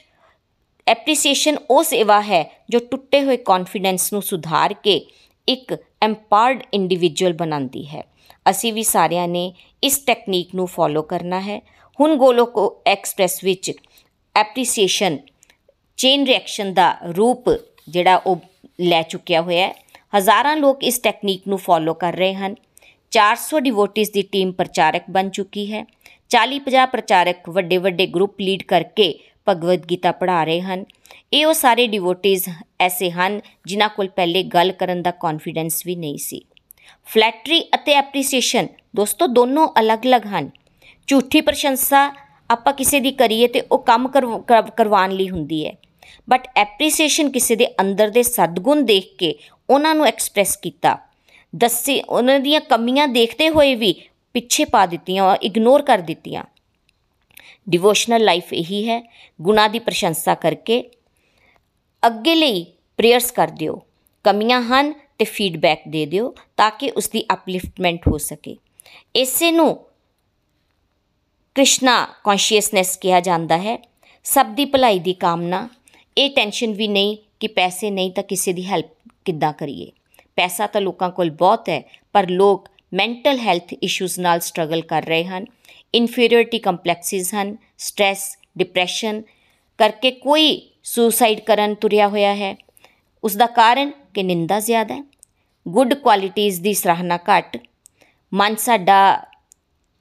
ਐਪਰੀਸੀਏਸ਼ਨ 0.87 1.57
ਉਹ 1.69 1.83
ਸੇਵਾ 1.83 2.21
ਹੈ 2.21 2.43
ਜੋ 2.69 2.79
ਟੁੱਟੇ 2.79 3.21
ਹੋਏ 3.21 3.37
ਕੌਨਫੀਡੈਂਸ 3.37 4.13
ਨੂੰ 4.13 4.21
ਸੁਧਾਰ 4.21 4.73
ਕੇ 4.73 5.05
ਇੱਕ 5.47 5.73
ਐਮਪਾਵਰਡ 6.01 6.61
ਇੰਡੀਵਿਜੂਅਲ 6.73 7.33
ਬਣਾਉਂਦੀ 7.33 7.85
ਹੈ। 7.87 8.03
ਅਸੀਂ 8.49 8.73
ਵੀ 8.73 8.83
ਸਾਰਿਆਂ 8.83 9.27
ਨੇ 9.27 9.53
ਇਸ 9.83 9.97
ਟੈਕਨੀਕ 9.97 10.55
ਨੂੰ 10.55 10.67
ਫੋਲੋ 10.67 11.01
ਕਰਨਾ 11.01 11.39
ਹੈ। 11.39 11.59
ਹੁਣ 11.99 12.15
ਗੋਲੋਕ 12.15 12.81
ਐਕਸਪ੍ਰੈਸ 12.85 13.43
ਵਿੱਚ 13.43 13.71
ਐਪਰੀਸੀਏਸ਼ਨ 14.35 15.17
ਚੇਨ 15.97 16.25
ਰਿਐਕਸ਼ਨ 16.25 16.73
ਦਾ 16.73 16.97
ਰੂਪ 17.17 17.49
ਜਿਹੜਾ 17.89 18.15
ਉਹ 18.15 18.37
ਲੈ 18.81 19.01
ਚੁੱਕਿਆ 19.01 19.41
ਹੋਇਆ 19.41 19.67
ਹੈ। 19.67 19.86
ਹਜ਼ਾਰਾਂ 20.13 20.55
ਲੋਕ 20.57 20.83
ਇਸ 20.83 20.99
ਟੈਕਨੀਕ 20.99 21.47
ਨੂੰ 21.47 21.57
ਫੋਲੋ 21.57 21.93
ਕਰ 21.93 22.15
ਰਹੇ 22.15 22.33
ਹਨ। 22.33 22.55
400 23.11 23.59
ਡਿਵੋਟਿਸ 23.59 24.11
ਦੀ 24.11 24.21
ਟੀਮ 24.21 24.51
ਪ੍ਰਚਾਰਕ 24.51 25.03
ਬਣ 25.09 25.29
ਚੁੱਕੀ 25.29 25.71
ਹੈ। 25.73 25.85
40-50 26.29 26.85
ਪ੍ਰਚਾਰਕ 26.87 27.49
ਵੱਡੇ 27.49 27.77
ਵੱਡੇ 27.77 28.05
ਗਰੁੱਪ 28.07 28.41
ਲੀਡ 28.41 28.63
ਕਰਕੇ 28.63 29.13
ਭਗਵਦ 29.47 29.85
ਗੀਤਾ 29.85 30.11
ਪੜ੍ਹਾ 30.11 30.43
ਰਹੇ 30.43 30.61
ਹਨ। 30.61 30.83
ਇਹ 31.33 31.45
ਉਹ 31.45 31.53
ਸਾਰੇ 31.53 31.87
ਡਿਵੋਟਿਸ 31.87 32.49
ਐਸੇ 32.79 33.09
ਹਨ 33.11 33.39
ਜਿਨ੍ਹਾਂ 33.65 33.89
ਕੋਲ 33.89 34.09
ਪਹਿਲੇ 34.09 34.43
ਗੱਲ 34.53 34.71
ਕਰਨ 34.71 35.01
ਦਾ 35.01 35.11
ਕੌਨਫੀਡੈਂਸ 35.19 35.85
ਵੀ 35.85 35.95
ਨਹੀਂ 35.95 36.17
ਸੀ। 36.17 36.41
ਫਲੈਟਰੀ 37.07 37.59
ਅਤੇ 37.75 37.93
ਐਪਰੀਸੀਏਸ਼ਨ 37.93 38.67
ਦੋਸਤੋ 38.95 39.27
ਦੋਨੋਂ 39.27 39.67
ਅਲੱਗ-ਅਲੱਗ 39.79 40.25
ਹਨ। 40.27 40.49
ਝੂਠੀ 41.07 41.41
ਪ੍ਰਸ਼ੰਸਾ 41.41 42.11
ਆਪਾਂ 42.49 42.73
ਕਿਸੇ 42.73 42.99
ਦੀ 42.99 43.11
ਕਰੀਏ 43.11 43.47
ਤੇ 43.47 43.61
ਉਹ 43.61 43.79
ਕੰਮ 43.79 44.07
ਕਰਵਾਉਣ 44.07 45.11
ਲਈ 45.11 45.29
ਹੁੰਦੀ 45.29 45.65
ਹੈ। 45.65 45.73
ਬਟ 46.29 46.47
ਐਪਰੀਸੀਏਸ਼ਨ 46.55 47.31
ਕਿਸੇ 47.31 47.55
ਦੇ 47.55 47.67
ਅੰਦਰ 47.81 48.09
ਦੇ 48.09 48.23
ਸਦਗੁਣ 48.23 48.81
ਦੇਖ 48.81 49.15
ਕੇ 49.17 49.35
ਉਹਨਾਂ 49.69 49.95
ਨੂੰ 49.95 50.05
ਐਕਸਪ੍ਰੈਸ 50.05 50.57
ਕੀਤਾ। 50.57 50.97
ਦੱਸੇ, 51.55 52.01
ਉਹਨਾਂ 52.01 52.39
ਦੀਆਂ 52.39 52.61
ਕਮੀਆਂ 52.61 53.07
ਦੇਖਦੇ 53.07 53.49
ਹੋਏ 53.49 53.75
ਵੀ 53.75 53.95
ਪਿੱਛੇ 54.33 54.65
ਪਾ 54.65 54.85
ਦਿੱਤੀਆਂ 54.85 55.35
ਇਗਨੋਰ 55.35 55.81
ਕਰ 55.81 55.97
ਦਿੱਤੀਆਂ। 55.97 56.43
ਡਿਵੋਸ਼ਨਲ 57.69 58.23
ਲਾਈਫ 58.23 58.53
ਇਹੀ 58.53 58.89
ਹੈ 58.89 59.13
ਗੁਨਾ 59.41 59.67
ਦੀ 59.67 59.79
ਪ੍ਰਸ਼ੰਸਾ 59.79 60.35
ਕਰਕੇ। 60.35 60.89
ਅੱਗੇ 62.07 62.35
ਲਈ 62.35 62.65
ਪ੍ਰੇਅਰਸ 62.97 63.31
ਕਰ 63.31 63.47
ਦਿਓ। 63.47 63.81
ਕਮੀਆਂ 64.23 64.61
ਹਨ 64.61 64.93
ਤੇ 65.17 65.25
ਫੀਡਬੈਕ 65.25 65.83
ਦੇ 65.87 66.05
ਦਿਓ 66.05 66.35
ਤਾਂ 66.57 66.71
ਕਿ 66.71 66.91
ਉਸ 66.91 67.09
ਦੀ 67.09 67.25
ਅਪਲਿਫਟਮੈਂਟ 67.33 68.07
ਹੋ 68.07 68.17
ਸਕੇ। 68.17 68.57
ਇਸੇ 69.15 69.51
ਨੂੰ 69.51 69.85
ਕ੍ਰਿਸ਼ਨਾ 71.55 72.07
ਕੌਨਸ਼ੀਅਸਨੈਸ 72.23 72.97
ਕਿਹਾ 72.97 73.19
ਜਾਂਦਾ 73.19 73.57
ਹੈ। 73.57 73.89
ਸਭ 74.23 74.45
ਦੀ 74.45 74.65
ਭਲਾਈ 74.65 74.99
ਦੀ 74.99 75.13
ਕਾਮਨਾ। 75.13 75.69
ਇਹ 76.17 76.29
ਟੈਨਸ਼ਨ 76.29 76.73
ਵੀ 76.73 76.87
ਨਹੀਂ 76.87 77.17
ਕਿ 77.39 77.47
ਪੈਸੇ 77.47 77.91
ਨਹੀਂ 77.91 78.11
ਤਾਂ 78.11 78.23
ਕਿਸੇ 78.23 78.53
ਦੀ 78.53 78.65
ਹੈਲਪ 78.65 78.85
ਕਿੱਦਾਂ 79.25 79.53
ਕਰੀਏ। 79.53 79.91
ਪੈਸਾ 80.35 80.67
ਤਾਂ 80.67 80.81
ਲੋਕਾਂ 80.81 81.11
ਕੋਲ 81.11 81.29
ਬਹੁਤ 81.29 81.69
ਹੈ, 81.69 81.83
ਪਰ 82.13 82.29
ਲੋਕ 82.29 82.69
ਮੈਂਟਲ 82.93 83.39
ਹੈਲਥ 83.39 83.73
ਇਸ਼ੂਜ਼ 83.73 84.19
ਨਾਲ 84.19 84.39
ਸਟਰਗਲ 84.39 84.81
ਕਰ 84.81 85.05
ਰਹੇ 85.05 85.25
ਹਨ। 85.25 85.45
ਇਨਫੀਰੀਅਰਿਟੀ 85.95 86.59
ਕੰਪਲੈਕਸਿਸ 86.59 87.33
ਹਨ 87.33 87.57
ਸਟ्रेस 87.77 88.39
ਡਿਪਰੈਸ਼ਨ 88.57 89.21
ਕਰਕੇ 89.77 90.11
ਕੋਈ 90.11 90.69
ਸੁਸਾਈਡ 90.83 91.39
ਕਰਨ 91.39 91.75
ਤੁਰਿਆ 91.75 92.07
ਹੋਇਆ 92.07 92.35
ਹੈ। 92.35 92.55
ਉਸ 93.23 93.35
ਦਾ 93.35 93.45
ਕਾਰਨ 93.45 93.91
ਕਿ 94.13 94.23
ਨਿੰਦਾ 94.23 94.59
ਜ਼ਿਆਦਾ 94.59 94.95
ਹੈ। 94.95 95.03
ਗੁੱਡ 95.67 95.93
ਕੁਆਲਿਟੀਆਂ 95.93 96.61
ਦੀ 96.61 96.73
ਸਰਾਹਨਾ 96.73 97.17
ਘੱਟ। 97.17 97.57
ਮਨ 98.33 98.55
ਸਾਡਾ 98.55 99.25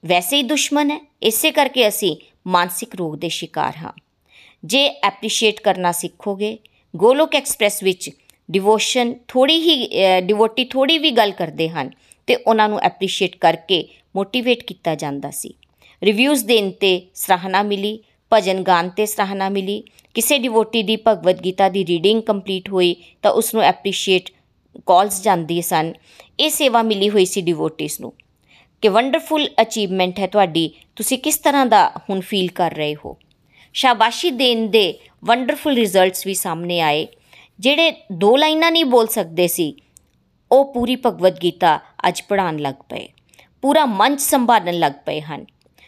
ਵੈਸੇ 0.05 0.37
ਹੀ 0.37 0.43
ਦੁਸ਼ਮਣ 0.43 0.91
ਹੈ। 0.91 0.99
ਇਸੇ 1.21 1.51
ਕਰਕੇ 1.51 1.87
ਅਸੀਂ 1.87 2.17
ਮਾਨਸਿਕ 2.47 2.95
ਰੋਗ 2.95 3.15
ਦੇ 3.15 3.29
ਸ਼ਿਕਾਰ 3.29 3.73
ਹਾਂ। 3.77 3.91
ਜੇ 4.63 4.87
ਐਪਰੀਸ਼ੀਏਟ 5.03 5.59
ਕਰਨਾ 5.59 5.91
ਸਿੱਖੋਗੇ, 5.91 6.57
ਗੋਲੋਕ 6.93 7.35
ਐਕਸਪ੍ਰੈਸ 7.35 7.83
ਵਿੱਚ 7.83 8.09
ਡਿਵੋਸ਼ਨ 8.49 9.13
ਥੋੜੀ 9.27 9.59
ਹੀ 9.61 9.87
ਡਿਵੋਟੀ 10.21 10.65
ਥੋੜੀ 10.65 10.97
ਵੀ 10.97 11.11
ਗੱਲ 11.11 11.31
ਕਰਦੇ 11.31 11.69
ਹਨ, 11.69 11.91
ਤੇ 12.27 12.35
ਉਹਨਾਂ 12.35 12.67
ਨੂੰ 12.69 12.79
ਐਪਰੀਸ਼ੀਏਟ 12.79 13.35
ਕਰਕੇ 13.35 13.87
ਮੋਟੀਵੇਟ 14.15 14.63
ਕੀਤਾ 14.63 14.95
ਜਾਂਦਾ 14.95 15.31
ਸੀ। 15.31 15.53
ਰਿਵਿਊਜ਼ 16.01 16.45
ਦੇਣ 16.45 16.71
ਤੇ 16.71 17.01
ਸਰਾਹਨਾ 17.15 17.61
ਮਿਲੀ, 17.63 17.99
ਭਜਨ 18.31 18.61
ਗਾਣ 18.61 18.89
ਤੇ 18.89 19.05
ਸਰਾਹਨਾ 19.05 19.49
ਮਿਲੀ, 19.49 19.83
ਕਿਸੇ 20.15 20.37
ਡਿਵੋਟੀ 20.37 20.81
ਦੀ 20.83 20.97
ਭਗਵਦ 21.07 21.43
ਗੀਤਾ 21.43 21.69
ਦੀ 21.69 21.85
ਰੀਡਿੰਗ 21.85 22.21
ਕੰਪਲੀਟ 22.23 22.69
ਹੋਈ, 22.69 22.95
ਤਾਂ 23.21 23.31
ਉਸ 23.31 23.53
ਨੂੰ 23.53 23.63
ਐਪਰੀਸ਼ੀਏਟ 23.63 24.29
ਕਾਲਸ 24.85 25.21
ਜਾਂਦੀ 25.23 25.61
ਸਨ। 25.61 25.93
ਇਹ 26.39 26.49
ਸੇਵਾ 26.49 26.81
ਮਿਲੀ 26.83 27.09
ਹੋਈ 27.09 27.25
ਸੀ 27.25 27.41
ਡਿਵੋਟੀਸ 27.41 27.99
ਨੂੰ। 28.01 28.13
ਕਿ 28.83 28.87
ਵੰਡਰਫੁਲ 28.87 29.47
ਅਚੀਵਮੈਂਟ 29.61 30.19
ਹੈ 30.19 30.27
ਤੁਹਾਡੀ, 30.27 30.69
ਤੁਸੀਂ 30.95 31.17
ਕਿਸ 31.17 31.37
ਤਰ੍ਹਾਂ 31.37 31.65
ਦਾ 31.65 31.91
ਹੁਣ 32.09 32.19
ਫੀਲ 32.21 32.51
ਕਰ 32.51 32.73
ਰਹੇ 32.73 32.95
ਹੋ? 32.95 33.17
ਸ਼ਾਬਾਸ਼ੀ 33.77 34.31
ਦੇਣ 34.31 34.67
ਦੇ 34.67 34.99
ਵੰਡਰਫੁਲ 35.25 35.75
ਰਿਜ਼ਲਟਸ 35.75 36.27
ਵੀ 36.27 36.33
ਸਾਹਮਣੇ 36.33 36.81
ਆਏ। 36.81 37.07
ਜਿਹੜੇ 37.59 38.05
ਦੋ 38.11 38.37
ਲਾਈਨਾਂ 38.37 38.71
ਨਹੀਂ 38.71 38.85
ਬੋਲ 38.85 39.07
ਸਕਦੇ 39.07 39.47
ਸੀ, 39.47 39.75
ਉਹ 40.51 40.73
ਪੂਰੀ 40.73 40.95
ਭਗਵਦ 40.95 41.43
ਗੀਤਾ 41.43 41.79
ਅੱਜ 42.07 42.21
ਪੜਾਉਣ 42.21 42.57
ਲੱਗ 42.57 42.73
ਪਏ। 42.73 43.07
ਪੂਰਾ 43.61 43.85
ਮੰਚ 43.85 44.21
ਸੰਭਾਲਣ 44.21 44.73
ਲੱਗ 44.73 44.91
ਪਏ 45.05 45.21
ਹਨ। 45.21 45.45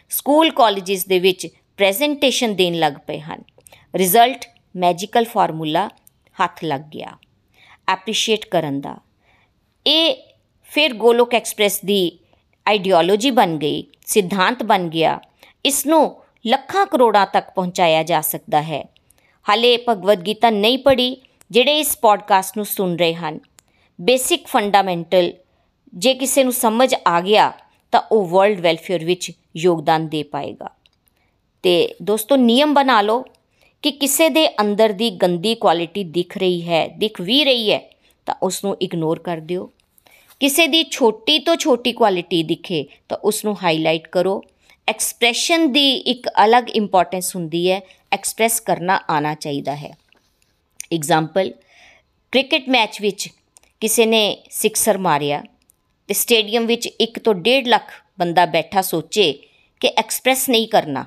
ਸਕੂਲ 0.10 0.52
ਕਾਲਜਸ 0.52 1.06
ਦੇ 1.06 1.20
ਵਿੱਚ 1.20 1.48
ਪ੍ਰੈਜੈਂਟੇਸ਼ਨ 1.78 2.56
ਦੇਣ 2.56 2.74
ਲੱਗ 2.74 2.94
ਪਏ 3.08 3.20
ਹਨ। 3.20 3.44
ਰਿਜ਼ਲਟ 3.96 4.46
ਮੈਜੀਕਲ 4.76 5.26
ਫਾਰਮੂਲਾ 5.26 5.90
ਹੱਥ 6.44 6.64
ਲੱਗ 6.64 6.82
ਗਿਆ। 6.82 7.18
ਐਪਰੀਸ਼ੀਏਟ 7.88 8.46
ਕਰਨ 8.46 8.82
ਦਾ। 8.82 8.98
ਇਹ 9.88 10.16
ਫਿਰ 10.64 10.94
ਗੋਲੋਕ 10.94 11.34
ਐਕਸਪ੍ਰੈਸ 11.34 11.82
ਦੀ 11.82 12.20
ਆਈਡੀਓਲੋਜੀ 12.68 13.32
ਬਣ 13.32 13.58
ਗਈ, 13.58 13.84
ਸਿਧਾਂਤ 14.06 14.64
ਬਣ 14.64 14.88
ਗਿਆ। 14.88 15.20
ਇਸ 15.66 15.86
ਨੂੰ 15.86 16.24
ਲੱਖਾਂ 16.48 16.86
ਕਰੋੜਾਂ 16.86 17.28
ਤੱਕ 17.34 17.50
ਪਹੁੰਚਾਇਆ 17.50 18.04
ਜਾ 18.04 18.22
ਸਕਦਾ 18.22 18.62
ਹੈ। 18.62 18.90
ਹਾਲੇ 19.50 19.78
ਭਗਵਦ 19.90 20.26
ਗੀਤਾ 20.26 20.50
ਨਹੀਂ 20.50 20.78
ਪੜ੍ਹੀ, 20.78 21.18
ਜਿਹੜੇ 21.52 21.80
ਇਸ 21.80 21.98
ਪੋਡਕਾਸਟ 21.98 22.58
ਨੂੰ 22.58 22.66
ਸੁਣ 22.66 22.96
ਰਹੇ 22.96 23.14
ਹਨ। 23.14 23.40
ਬੇਸਿਕ 24.02 24.48
ਫੰਡਾਮੈਂਟਲ 24.48 25.34
ਜੇ 25.94 26.14
ਕਿਸੇ 26.14 26.44
ਨੂੰ 26.44 26.54
ਸਮਝ 26.54 26.96
ਆ 27.08 27.22
ਗਿਆ, 27.22 27.54
ਤਾਂ 27.92 28.02
ਉਹ 28.12 28.26
ਵਰਲਡ 28.26 28.60
ਵੈਲਫੇਅਰ 28.60 29.06
ਵਿੱਚ 29.06 29.32
ਯੋਗਦਾਨ 29.58 30.08
ਦੇ 30.08 30.24
ਪਾਏਗਾ। 30.24 30.70
ਤੇ 31.64 31.96
ਦੋਸਤੋ, 32.02 32.36
ਨਿਯਮ 32.36 32.74
ਬਣਾ 32.74 33.02
ਲਓ 33.02 33.26
ਕਿ 33.82 33.92
ਕਿਸੇ 33.92 34.30
ਦੇ 34.30 34.50
ਅੰਦਰ 34.50 34.90
ਦੀ 34.90 35.10
ਗੰਦੀ 35.10 35.56
ਕੁਆਲਿਟੀ 35.56 36.04
ਦਿਖ 36.04 36.38
ਰਹੀ 36.38 36.70
ਹੈ, 36.70 36.88
ਦਿਖ 36.88 37.22
ਵੀ 37.22 37.44
ਰਹੀ 37.46 37.72
ਹੈ, 37.72 37.90
ਤਾਂ 38.26 38.36
ਉਸ 38.44 38.64
ਨੂੰ 38.64 38.78
ਇਗਨੋਰ 38.82 39.20
ਕਰ 39.20 39.38
ਦਿਓ। 39.38 39.72
ਕਿਸੇ 40.40 40.68
ਦੀ 40.68 40.84
ਛੋਟੀ 40.84 41.40
ਤੋਂ 41.40 41.56
ਛੋਟੀ 41.56 41.92
ਕੁਆਲਿਟੀ 41.92 42.44
ਦਿਖੇ, 42.44 42.86
ਤਾਂ 43.10 43.18
ਉਸ 43.18 43.46
ਨੂੰ 43.46 43.64
ਹਾਈਲਾਈਟ 43.64 44.08
ਕਰੋ। 44.08 44.44
ਐਕਸਪ੍ਰੈਸ਼ਨ 44.90 45.72
ਦੀ 45.72 45.94
ਇੱਕ 45.94 46.28
ਅਲੱਗ 46.46 46.70
ਇੰਪੋਰਟੈਂਸ 46.70 47.36
ਹੁੰਦੀ 47.36 47.72
ਹੈ। 47.72 47.82
ਐਕਸਪ੍ਰੈਸ 48.12 48.60
ਕਰਨਾ 48.60 49.00
ਆਣਾ 49.10 49.34
ਚਾਹੀਦਾ 49.36 49.76
ਹੈ। 49.76 49.98
ਐਗਜ਼ਾਮਪਲ 50.94 51.52
ਕ੍ਰਿਕਟ 52.32 52.70
ਮੈਚ 52.70 53.02
ਵਿੱਚ 53.02 53.30
ਕਿਸੇ 53.82 54.06
ਨੇ 54.06 54.44
ਸਿਕਸਰ 54.50 54.98
ਮਾਰਿਆ 54.98 55.44
ਤੇ 56.08 56.14
ਸਟੇਡੀਅਮ 56.14 56.66
ਵਿੱਚ 56.66 56.90
1 57.02 57.20
ਤੋਂ 57.24 57.34
1.5 57.34 57.68
ਲੱਖ 57.68 57.92
ਬੰਦਾ 58.20 58.46
ਬੈਠਾ 58.46 58.82
ਸੋਚੇ 58.82 59.32
ਕਿ 59.80 59.88
ਐਕਸਪ੍ਰੈਸ 59.88 60.50
ਨਹੀਂ 60.50 60.68
ਕਰਨਾ। 60.68 61.06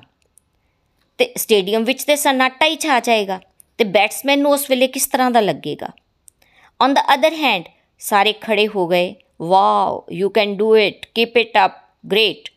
ਤੇ 1.17 1.33
ਸਟੇਡੀਅਮ 1.37 1.83
ਵਿੱਚ 1.83 2.03
ਤੇ 2.03 2.15
ਸਨਾਟਾ 2.15 2.65
ਹੀ 2.65 2.75
ਛਾ 2.75 2.99
ਜਾਏਗਾ 2.99 3.39
ਤੇ 3.77 3.83
ਬੈਟਸਮੈਨ 3.83 4.39
ਨੂੰ 4.39 4.51
ਉਸ 4.51 4.69
ਵੇਲੇ 4.69 4.87
ਕਿਸ 4.87 5.07
ਤਰ੍ਹਾਂ 5.07 5.31
ਦਾ 5.31 5.39
ਲੱਗੇਗਾ? 5.39 5.89
ਔਨ 6.81 6.93
ਦਾ 6.93 7.13
ਅਦਰ 7.13 7.33
ਹੈਂਡ 7.33 7.63
ਸਾਰੇ 7.99 8.33
ਖੜੇ 8.33 8.67
ਹੋ 8.67 8.87
ਗਏ 8.87 9.15
wow 9.41 10.05
you 10.11 10.29
can 10.29 10.55
do 10.57 10.77
it 10.77 11.05
keep 11.15 11.37
it 11.37 11.57
up 11.65 11.71
great 12.11 12.49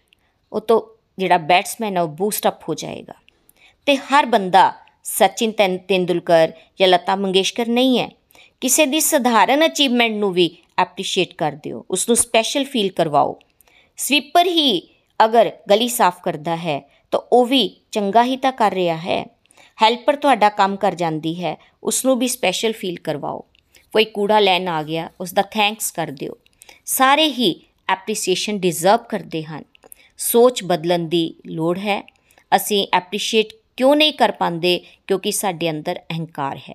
ਉਹ 0.52 0.60
ਤੋਂ 0.60 0.95
ਜਿਹੜਾ 1.18 1.38
ਬੈਟਸਮੈਨ 1.38 1.96
ਹੈ, 1.96 2.02
ਉਹ 2.02 2.08
ਬੂਸਟ 2.08 2.48
ਅਪ 2.48 2.68
ਹੋ 2.68 2.74
ਜਾਏਗਾ। 2.74 3.14
ਤੇ 3.86 3.96
ਹਰ 3.96 4.26
ਬੰਦਾ 4.26 4.72
ਸਚਿਨ 5.04 5.52
ਤੇਂਦੁਲਕਰ 5.78 6.52
ਜਾਂ 6.80 6.88
ਲਤਾ 6.88 7.16
ਮੰਗੇਸ਼ਕਰ 7.16 7.68
ਨਹੀਂ 7.68 7.98
ਹੈ। 7.98 8.10
ਕਿਸੇ 8.60 8.86
ਦੀ 8.86 9.00
ਸਧਾਰਨ 9.00 9.66
ਅਚੀਵਮੈਂਟ 9.66 10.12
ਨੂੰ 10.12 10.32
ਵੀ 10.32 10.56
ਐਪਰੀਸ਼ੀਏਟ 10.78 11.34
ਕਰ 11.34 11.52
ਦਿਓ 11.52 11.84
ਉਸ 11.90 12.08
ਨੂੰ 12.08 12.16
ਸਪੈਸ਼ਲ 12.16 12.64
ਫੀਲ 12.64 12.92
ਕਰਵਾਓ। 12.92 13.38
ਸਵੀਪਰ 13.96 14.46
ਹੀ 14.46 14.96
ਅਗਰ 15.24 15.52
ਗਲੀ 15.70 15.88
ਸਾਫ਼ 15.88 16.16
ਕਰਦਾ 16.22 16.56
ਹੈ, 16.56 16.90
ਤਾਂ 17.10 17.20
ਉਹ 17.32 17.46
ਵੀ 17.46 17.80
ਚੰਗਾ 17.92 18.24
ਹੀ 18.24 18.36
ਤਾਂ 18.36 18.52
ਕਰ 18.52 18.72
ਰਿਹਾ 18.72 18.96
ਹੈ। 18.96 19.26
ਹੈਲਪਰ 19.82 20.16
ਤੁਹਾਡਾ 20.16 20.48
ਕੰਮ 20.48 20.76
ਕਰ 20.76 20.94
ਜਾਂਦੀ 20.94 21.44
ਹੈ 21.44 21.56
ਉਸ 21.82 22.04
ਨੂੰ 22.04 22.18
ਵੀ 22.18 22.28
ਸਪੈਸ਼ਲ 22.28 22.72
ਫੀਲ 22.72 22.98
ਕਰਵਾਓ। 22.98 23.44
ਕੋਈ 23.92 24.04
ਕੂੜਾ 24.04 24.38
ਲੈਣ 24.38 24.68
ਆ 24.68 24.82
ਗਿਆ 24.82 25.10
ਉਸ 25.20 25.32
ਦਾ 25.34 25.42
ਥੈਂਕਸ 25.42 25.90
ਕਰ 25.90 26.06
ਦਿਓ। 26.06 26.36
ਸਾਰੇ 26.84 27.26
ਹੀ 27.26 27.64
ਐਪਰੀਸੀਏਸ਼ਨ 27.88 28.58
ਡਿਜ਼ਰਵ 28.58 28.96
ਕਰਦੇ 28.96 29.42
ਹਨ। 29.42 29.62
ਸੋਚ 30.18 30.64
ਬਦਲਣ 30.64 30.98
ਦੀ 30.98 31.34
ਲੋੜ 31.46 31.78
ਹੈ। 31.78 32.12
ਅਸੀਂ 32.56 32.86
ਐਪਰੀਸ਼ੀਏਟ 32.92 33.46
ਕਿਉਂ 33.76 33.96
ਨਹੀਂ 33.96 34.12
ਕਰ 34.12 34.32
ਪਾਉਂਦੇ? 34.32 34.80
ਕਿਉਂਕਿ 35.06 35.32
ਸਾਡੇ 35.32 35.70
ਅੰਦਰ 35.70 35.98
ਅਹੰਕਾਰ 35.98 36.56
ਹੈ। 36.56 36.74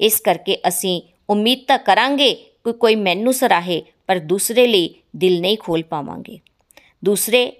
ਇਸ 0.00 0.20
ਕਰਕੇ 0.20 0.58
ਅਸੀਂ 0.68 1.02
ਉਮੀਦ 1.30 1.58
ਤਾਂ 1.68 1.78
ਕਰਾਂਗੇ 1.78 2.34
ਕਿ 2.34 2.72
ਕੋਈ 2.72 2.94
ਮੈਨੂੰ 2.94 3.34
ਸਰਾਹੇ, 3.34 3.82
ਪਰ 4.06 4.18
ਦੂਸਰੇ 4.18 4.66
ਲਈ 4.66 4.94
ਦਿਲ 5.16 5.40
ਨਹੀਂ 5.40 5.58
ਖੋਲ 5.58 5.82
ਪਾਵਾਂਗੇ। 5.82 6.38
ਦੂਸਰੇ 7.04 7.52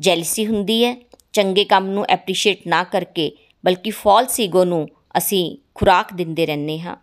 ਜੈਲਸੀ 0.00 0.46
ਹੁੰਦੀ 0.46 0.84
ਹੈ। 0.84 0.96
ਚੰਗੇ 1.32 1.64
ਕੰਮ 1.64 1.86
ਨੂੰ 1.86 2.06
ਐਪਰੀਸ਼ੀਏਟ 2.08 2.58
ਨਾ 2.66 2.84
ਕਰਕੇ, 2.84 3.32
ਬਲਕਿ 3.64 3.90
ਫਾਲਸ 3.90 4.40
ਈਗੋ 4.40 4.64
ਨੂੰ 4.64 4.88
ਅਸੀਂ 5.16 5.58
ਖੁਰਾਕ 5.74 6.12
ਦਿੰਦੇ 6.12 6.46
ਰਹਿੰਦੇ 6.46 6.80
ਹਾਂ। 6.80 6.96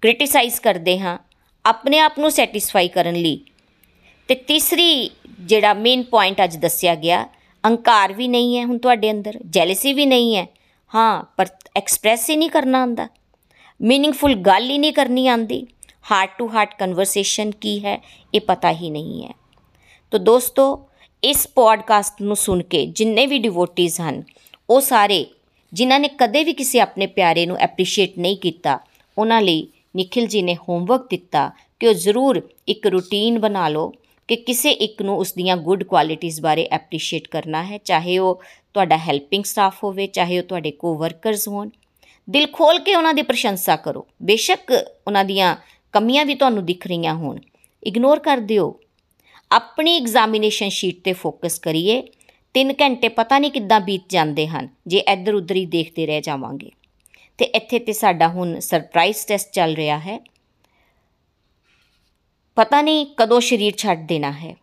ਕ੍ਰਿਟਿਸਾਈਜ਼ 0.00 0.60
ਕਰਦੇ 0.60 0.98
ਹਾਂ। 0.98 1.18
ਆਪਣੇ 1.66 1.98
ਆਪ 1.98 2.18
ਨੂੰ 2.18 2.30
ਸੈਟੀਸਫਾਈ 2.30 2.88
ਕਰਨ 2.88 3.14
ਲਈ 3.14 3.40
ਤੇ 4.28 4.34
ਤੀਸਰੀ 4.34 5.10
ਜਿਹੜਾ 5.40 5.74
ਮੇਨ 5.74 6.02
ਪੁਆਇੰਟ 6.02 6.42
ਅੱਜ 6.44 6.56
ਦੱਸਿਆ 6.56 6.94
ਗਿਆ, 6.94 7.24
ਅਹੰਕਾਰ 7.64 8.12
ਵੀ 8.12 8.28
ਨਹੀਂ 8.28 8.56
ਹੈ 8.58 8.64
ਹੁਣ 8.64 8.78
ਤੁਹਾਡੇ 8.78 9.10
ਅੰਦਰ 9.10 9.38
ਜੈਲਸੀ 9.50 9.92
ਵੀ 9.92 10.06
ਨਹੀਂ 10.06 10.36
ਹੈ। 10.36 10.46
ਹਾਂ, 10.94 11.24
ਪਰ 11.36 11.46
ਐਕਸਪ੍ਰੈਸ 11.76 12.30
ਹੀ 12.30 12.36
ਨਹੀਂ 12.36 12.50
ਕਰਨਾ 12.50 12.82
ਆਂਦਾ 12.82 13.08
ਮੀਨਿੰਗਫੁਲ 13.80 14.34
ਗੱਲ 14.34 14.70
ਹੀ 14.70 14.78
ਨਹੀਂ 14.78 14.92
ਕਰਨੀ 14.92 15.26
ਆਂਦੀ 15.28 15.66
ਹਾਰਟ 16.10 16.38
ਟੂ 16.38 16.48
ਹਾਰਟ 16.48 16.78
ਕਨਵਰਸੇਸ਼ਨ 16.78 17.50
ਕੀ 17.50 17.78
ਹੈ, 17.84 18.00
ਇਹ 18.34 18.40
ਪਤਾ 18.40 18.72
ਹੀ 18.72 18.90
ਨਹੀਂ 18.90 19.24
ਹੈ। 19.24 19.32
ਤੋ 20.10 20.18
ਦੋਸਤੋ, 20.18 20.88
ਇਸ 21.24 21.46
ਪੋਡਕਾਸਟ 21.46 22.22
ਨੂੰ 22.22 22.36
ਸੁਣ 22.36 22.62
ਕੇ 22.62 22.86
ਜਿੰਨੇ 22.86 23.26
ਵੀ 23.26 23.38
ਡਿਵੋਟੀਜ਼ 23.38 24.00
ਹਨ, 24.00 24.22
ਉਹ 24.70 24.80
ਸਾਰੇ 24.80 25.26
ਜਿਨ੍ਹਾਂ 25.72 26.00
ਨੇ 26.00 26.08
ਕਦੇ 26.08 26.44
ਵੀ 26.44 26.52
ਕਿਸੇ 26.52 26.80
ਆਪਣੇ 26.80 27.06
ਪਿਆਰੇ 27.06 27.46
ਨੂੰ 27.46 27.56
ਐਪਰੀਸ਼ੀਏਟ 27.56 28.18
ਨਹੀਂ 28.18 28.36
ਕੀਤਾ, 28.36 28.78
ਉਹਨਾਂ 29.18 29.42
ਲਈ 29.42 29.66
ਨikhil 29.96 30.26
ji 30.26 30.42
ਨੇ 30.42 30.56
ਹੋਮਵਰਕ 30.68 31.06
ਦਿੱਤਾ 31.10 31.50
ਕਿ 31.80 31.88
ਉਹ 31.88 31.94
ਜ਼ਰੂਰ 31.94 32.48
ਇੱਕ 32.68 32.86
ਰੂਟੀਨ 32.86 33.38
ਬਣਾ 33.38 33.68
ਲਓ। 33.68 33.92
ਕਿ 34.28 34.36
ਕਿਸੇ 34.36 34.70
ਇੱਕ 34.70 35.02
ਨੂੰ 35.02 35.18
ਉਸ 35.18 35.32
ਦੀਆਂ 35.32 35.56
ਗੁੱਡ 35.56 35.84
ਕੁਆਲਿਟੀਆਂ 35.84 36.42
ਬਾਰੇ 36.42 36.68
ਐਪਰੀਸ਼ੀਏਟ 36.70 37.28
ਕਰਨਾ 37.28 37.64
ਹੈ, 37.64 37.78
ਚਾਹੇ 37.78 38.18
ਉਹ 38.18 38.42
ਤੁਹਾਡਾ 38.74 38.96
ਹੈਲਪਿੰਗ 38.96 39.44
ਸਟਾਫ 39.44 39.84
ਹੋਵੇ, 39.84 40.06
ਚਾਹੇ 40.06 40.38
ਉਹ 40.38 40.44
ਤੁਹਾਡੇ 40.44 40.70
ਕੋ-ਵਰਕਰਸ 40.70 41.48
ਹੋਣ। 41.48 41.68
ਦਿਲ 42.30 42.46
ਖੋਲ 42.52 42.78
ਕੇ 42.78 42.94
ਉਹਨਾਂ 42.94 43.14
ਦੀ 43.14 43.22
ਪ੍ਰਸ਼ੰਸਾ 43.22 43.76
ਕਰੋ। 43.76 44.06
ਬੇਸ਼ੱਕ 44.22 44.72
ਉਹਨਾਂ 45.06 45.24
ਦੀਆਂ 45.24 45.56
ਕਮੀਆਂ 45.92 46.24
ਵੀ 46.24 46.34
ਤੁਹਾਨੂੰ 46.34 46.66
ਦਿਖ 46.66 46.86
ਰਹੀਆਂ 46.86 47.14
ਹੋਣ। 47.14 47.38
ਇਗਨੋਰ 47.84 48.18
ਕਰ 48.18 48.38
ਦਿਓ। 48.38 48.80
ਆਪਣੀ 49.52 49.96
ਐਗਜ਼ਾਮੀਨੇਸ਼ਨ 49.96 50.68
ਸ਼ੀਟ 50.68 51.00
ਤੇ 51.04 51.12
ਫੋਕਸ 51.12 51.58
ਕਰੀਏ। 51.58 52.02
3 52.54 52.72
ਘੰਟੇ 52.72 53.08
ਪਤਾ 53.08 53.38
ਨਹੀਂ 53.38 53.50
ਕਿੱਦਾਂ 53.50 53.80
ਬੀਤ 53.80 54.02
ਜਾਂਦੇ 54.08 54.46
ਹਨ, 54.46 54.68
ਜੇ 54.86 54.98
ਇੱਧਰ 54.98 55.34
ਉੱਧਰ 55.34 55.56
ਹੀ 55.56 55.66
ਦੇਖਦੇ 55.66 56.06
ਰਹਿ 56.06 56.20
ਜਾਵਾਂਗੇ। 56.20 56.70
ਤੇ 57.38 57.44
ਇੱਥੇ 57.44 57.78
ਤੇ 57.78 57.92
ਸਾਡਾ 57.92 58.28
ਹੁਣ 58.28 58.58
ਸਰਪ੍ਰਾਈਜ਼ 58.58 59.26
ਟੈਸਟ 59.26 59.50
ਚੱਲ 59.52 59.74
ਰਿਹਾ 59.74 59.98
ਹੈ। 59.98 60.20
ਪਤਾ 62.56 62.80
ਨਹੀਂ 62.82 63.06
ਕਦੋਂ 63.16 63.40
ਸਰੀਰ 63.40 63.74
ਛੱਡ 63.76 64.06
ਦੇਣਾ 64.06 64.30
ਹੈ। 64.32 64.54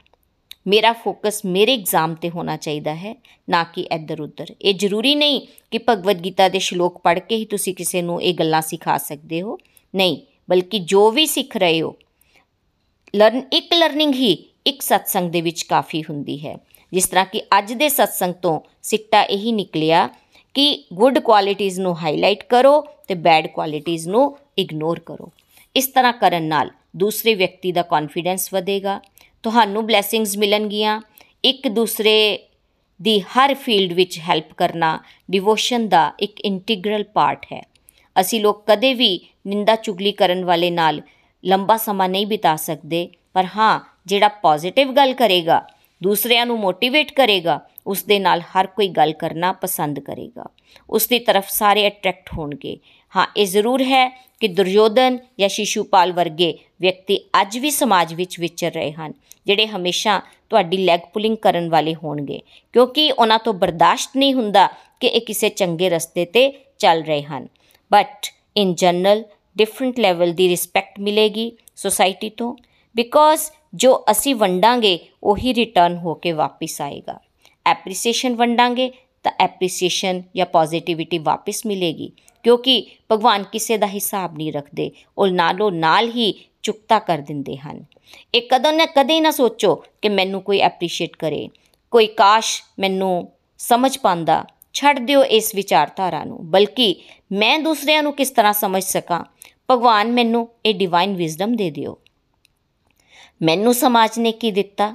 ਮੇਰਾ 0.67 0.91
ਫੋਕਸ 0.93 1.39
ਮੇਰੇ 1.45 1.73
ਐਗਜ਼ਾਮ 1.73 2.15
ਤੇ 2.15 2.29
ਹੋਣਾ 2.29 2.55
ਚਾਹੀਦਾ 2.57 2.95
ਹੈ, 2.95 3.15
ਨਾ 3.49 3.63
ਕਿ 3.63 3.81
ਇੱਧਰ 3.81 4.21
ਉੱਧਰ। 4.21 4.53
ਇਹ 4.61 4.73
ਜ਼ਰੂਰੀ 4.73 5.13
ਨਹੀਂ 5.15 5.41
ਕਿ 5.71 5.79
ਭਗਵਦ 5.89 6.23
ਗੀਤਾ 6.25 6.47
ਦੇ 6.49 6.59
ਸ਼ਲੋਕ 6.59 6.99
ਪੜ੍ਹ 7.03 7.19
ਕੇ 7.19 7.35
ਹੀ 7.35 7.45
ਤੁਸੀਂ 7.45 7.73
ਕਿਸੇ 7.75 8.01
ਨੂੰ 8.01 8.21
ਇਹ 8.21 8.33
ਗੱਲਾਂ 8.33 8.61
ਸਿਖਾ 8.61 8.97
ਸਕਦੇ 8.97 9.41
ਹੋ। 9.41 9.57
ਨਹੀਂ, 9.93 10.17
ਬਲਕਿ 10.49 10.79
ਜੋ 10.79 11.09
ਵੀ 11.11 11.25
ਸਿੱਖ 11.25 11.57
ਰਹੇ 11.57 11.81
ਹੋ 11.81 11.95
ਲਰਨ 13.15 13.41
ਇੱਕ 13.53 13.73
ਲਰਨਿੰਗ 13.73 14.13
ਹੀ 14.13 14.33
ਇੱਕ 14.67 14.81
ਸਤਸੰਗ 14.81 15.31
ਦੇ 15.31 15.41
ਵਿੱਚ 15.41 15.63
ਕਾਫੀ 15.63 16.03
ਹੁੰਦੀ 16.03 16.45
ਹੈ। 16.47 16.57
ਜਿਸ 16.91 17.07
ਤਰ੍ਹਾਂ 17.07 17.25
ਕਿ 17.25 17.41
ਅੱਜ 17.57 17.73
ਦੇ 17.73 17.89
ਸਤਸੰਗ 17.89 18.33
ਤੋਂ 18.33 18.59
ਸਿੱਟਾ 18.83 19.21
ਇਹੀ 19.23 19.51
ਨਿਕਲਿਆ 19.51 20.07
ਕਿ 20.53 20.85
ਗੁੱਡ 20.93 21.19
ਕੁਆਲਿਟੀਆਂ 21.19 21.81
ਨੂੰ 21.81 21.99
ਹਾਈਲਾਈਟ 22.01 22.43
ਕਰੋ 22.43 22.79
ਤੇ 23.07 23.13
ਬੈਡ 23.15 23.47
ਕੁਆਲਿਟੀਆਂ 23.47 24.11
ਨੂੰ 24.11 24.37
ਇਗਨੋਰ 24.57 24.99
ਕਰੋ। 24.99 25.31
ਇਸ 25.75 25.87
ਤਰ੍ਹਾਂ 25.87 26.13
ਕਰਨ 26.13 26.43
ਨਾਲ 26.43 26.69
ਦੂਸਰੇ 26.95 27.35
ਵਿਅਕਤੀ 27.35 27.71
ਦਾ 27.71 27.81
ਕੌਨਫੀਡੈਂਸ 27.81 28.53
ਵਧੇਗਾ, 28.53 28.99
ਤੁਹਾਨੂੰ 29.43 29.85
ਬਲੇਸਿੰਗਸ 29.85 30.37
ਮਿਲਣਗੀਆਂ। 30.37 31.01
ਇੱਕ 31.43 31.67
ਦੂਸਰੇ 31.67 32.39
ਦੀ 32.99 33.19
ਹਰ 33.19 33.53
ਫੀਲਡ 33.53 33.93
ਵਿੱਚ 33.93 34.19
ਹੈਲਪ 34.19 34.53
ਕਰਨਾ 34.53 34.99
ਡਿਵੋਸ਼ਨ 35.31 35.87
ਦਾ 35.89 36.11
ਇੱਕ 36.19 36.39
ਇੰਟੀਗਰਲ 36.41 37.03
ਪਾਰਟ 37.03 37.45
ਹੈ। 37.53 37.61
ਅਸੀਂ 38.15 38.41
ਲੋਕ 38.41 38.63
ਕਦੇ 38.67 38.93
ਵੀ 38.93 39.19
ਨਿੰਦਾ 39.47 39.75
ਚੁਗਲੀ 39.75 40.11
ਕਰਨ 40.11 40.45
ਵਾਲੇ 40.45 40.69
ਨਾਲ 40.71 41.01
ਲੰਬਾ 41.43 41.77
ਸਮਾਂ 41.77 42.09
ਨਹੀਂ 42.09 42.27
ਬਿਤਾ 42.27 42.55
ਸਕਦੇ, 42.55 43.09
ਪਰ 43.33 43.45
ਹਾਂ, 43.57 43.79
ਜਿਹੜਾ 44.05 44.27
ਪੋਜ਼ਿਟਿਵ 44.27 44.91
ਗੱਲ 44.91 45.13
ਕਰੇਗਾ, 45.13 45.61
ਦੂਸਰਿਆਂ 46.01 46.45
ਨੂੰ 46.45 46.59
ਮੋਟੀਵੇਟ 46.59 47.11
ਕਰੇਗਾ 47.11 47.59
ਉਸ 47.87 48.03
ਦੇ 48.03 48.19
ਨਾਲ 48.19 48.41
ਹਰ 48.41 48.67
ਕੋਈ 48.67 48.87
ਗੱਲ 48.87 49.13
ਕਰਨਾ 49.13 49.51
ਪਸੰਦ 49.51 49.99
ਕਰੇਗਾ। 49.99 50.43
ਉਸ 50.89 51.07
ਦੀ 51.07 51.19
ਤਰਫ 51.19 51.49
ਸਾਰੇ 51.49 51.87
ਅਟਰੈਕਟ 51.87 52.29
ਹੋਣਗੇ। 52.37 52.77
ਹਾਂ, 53.13 53.25
ਇਹ 53.37 53.45
ਜ਼ਰੂਰ 53.45 53.81
ਹੈ 53.83 54.07
ਕਿ 54.39 54.47
ਦੁਰਯੋਧਨ 54.47 55.17
ਜਾਂ 55.39 55.49
ਸ਼ਿਸ਼ੂਪਾਲ 55.49 56.11
ਵਰਗੇ 56.13 56.53
ਵਿਅਕਤੀ 56.81 57.19
ਅੱਜ 57.41 57.57
ਵੀ 57.57 57.69
ਸਮਾਜ 57.71 58.13
ਵਿੱਚ 58.13 58.39
ਵਿਚਰ 58.39 58.71
ਰਹੇ 58.71 58.91
ਹਨ, 58.91 59.13
ਜਿਹੜੇ 59.47 59.67
ਹਮੇਸ਼ਾ 59.67 60.21
ਤੁਹਾਡੀ 60.49 60.77
ਲੈਗ 60.77 60.99
ਪੁਲਿੰਗ 61.13 61.37
ਕਰਨ 61.37 61.69
ਵਾਲੇ 61.69 61.95
ਹੋਣਗੇ, 61.95 62.41
ਕਿਉਂਕਿ 62.73 63.11
ਉਹਨਾਂ 63.11 63.39
ਤੋਂ 63.39 63.53
ਬਰਦਾਸ਼ਤ 63.53 64.17
ਨਹੀਂ 64.17 64.33
ਹੁੰਦਾ 64.33 64.67
ਕਿ 64.99 65.07
ਇਹ 65.07 65.21
ਕਿਸੇ 65.21 65.49
ਚੰਗੇ 65.49 65.89
ਰਸਤੇ 65.89 66.25
ਤੇ 66.25 66.51
ਚੱਲ 66.77 67.03
ਰਹੇ 67.03 67.23
ਹਨ। 67.23 67.47
But 67.91 68.27
in 68.57 68.73
general 68.75 69.23
different 69.55 69.99
level 69.99 70.33
the 70.33 70.47
respect 70.49 70.99
ਮਿਲੇਗੀ 70.99 71.51
ਸੋਸਾਇਟੀ 71.75 72.29
ਤੋਂ 72.29 72.55
ਬਿਕੋਜ਼ 72.95 73.41
ਜੋ 73.75 74.03
ਅਸੀਂ 74.11 74.35
ਵੰਡਾਂਗੇ, 74.35 74.99
ਉਹੀ 75.23 75.53
ਰਿਟਰਨ 75.53 75.97
ਹੋ 75.97 76.13
ਕੇ 76.13 76.31
ਵਾਪਸ 76.31 76.81
ਆਏਗਾ। 76.81 77.19
ਐਪਰੀਸੀਏਸ਼ਨ 77.65 78.35
ਵੰਡਾਂਗੇ, 78.35 78.91
ਤਾਂ 79.23 79.31
ਐਪਰੀਸੀਏਸ਼ਨ 79.39 80.21
ਜਾਂ 80.35 80.45
ਪੋਜ਼ਿਟਿਵਿਟੀ 80.45 81.17
ਵਾਪਸ 81.17 81.65
ਮਿਲੇਗੀ। 81.65 82.11
ਕਿਉਂਕਿ 82.43 82.87
ਭਗਵਾਨ 83.11 83.43
ਕਿਸੇ 83.43 83.77
ਦਾ 83.77 83.87
ਹਿਸਾਬ 83.87 84.37
ਨਹੀਂ 84.37 84.53
ਰੱਖਦੇ, 84.53 84.91
ਉਹ 85.17 85.27
ਨਾਲੋਂ 85.27 85.71
ਨਾਲ 85.71 86.09
ਹੀ 86.09 86.49
ਚੁਕਤਾ 86.63 86.99
ਕਰ 86.99 87.17
ਦਿੰਦੇ 87.17 87.57
ਹਨ। 87.57 87.85
ਇਹ 88.35 88.41
ਕਦੋਂ 88.51 88.73
ਨਾ 88.73 88.85
ਕਦੇ 88.85 89.21
ਨਾ 89.21 89.31
ਸੋਚੋ 89.31 89.75
ਕਿ 90.01 90.09
ਮੈਨੂੰ 90.09 90.41
ਕੋਈ 90.41 90.59
ਐਪਰੀਸ਼ੀਏਟ 90.59 91.17
ਕਰੇ। 91.17 91.49
ਕੋਈ 91.91 92.07
ਕਾਸ਼ 92.07 92.63
ਮੈਨੂੰ 92.79 93.31
ਸਮਝ 93.57 93.97
ਪਾਉਂਦਾ, 93.97 94.45
ਛੱਡ 94.73 94.99
ਦਿਓ 94.99 95.23
ਇਸ 95.23 95.55
ਵਿਚਾਰਧਾਰਾ 95.55 96.23
ਨੂੰ। 96.23 96.51
ਬਲਕਿ 96.51 97.01
ਮੈਂ 97.31 97.59
ਦੂਸਰਿਆਂ 97.59 98.03
ਨੂੰ 98.03 98.13
ਕਿਸ 98.13 98.29
ਤਰ੍ਹਾਂ 98.29 98.53
ਸਮਝ 98.53 98.83
ਸਕਾਂ? 98.83 99.25
ਭਗਵਾਨ 99.71 100.11
ਮੈਨੂੰ 100.11 100.49
ਇਹ 100.65 100.73
ਡਿਵਾਈਨ 100.73 101.15
ਵਿਜ਼ਡਮ 101.15 101.55
ਦੇ 101.55 101.71
ਦਿਓ। 101.71 101.99
ਮੈਨੂੰ 103.41 103.73
ਸਮਾਜ 103.73 104.19
ਨੇ 104.19 104.31
ਕੀ 104.31 104.51
ਦਿੱਤਾ? 104.51 104.93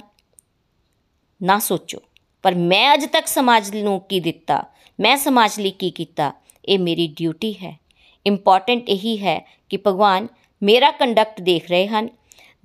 ਨਾ 1.43 1.59
ਸੋਚੋ। 1.59 1.99
ਪਰ 2.43 2.55
ਮੈਂ 2.55 2.93
ਅਜ 2.93 3.05
ਤੱਕ 3.05 3.27
ਸਮਾਜ 3.27 3.75
ਨੂੰ 3.75 4.01
ਕੀ 4.01 4.19
ਦਿੱਤਾ? 4.19 4.63
ਮੈਂ 4.99 5.17
ਸਮਾਜ 5.17 5.59
ਲਈ 5.59 5.71
ਕੀ 5.71 5.89
ਕੀਤਾ? 5.89 6.33
ਇਹ 6.69 6.79
ਮੇਰੀ 6.79 7.07
ਡਿਊਟੀ 7.07 7.53
ਹੈ। 7.53 7.79
ਇੰਪੋਰਟੈਂਟ 8.25 8.89
ਇਹੀ 8.89 9.17
ਹੈ 9.17 9.39
ਕਿ 9.69 9.77
ਭਗਵਾਨ 9.77 10.27
ਮੇਰਾ 10.63 10.91
ਕੰਡਕਟ 10.91 11.41
ਦੇਖ 11.41 11.69
ਰਹੇ 11.69 11.87
ਹਨ। 11.87 12.09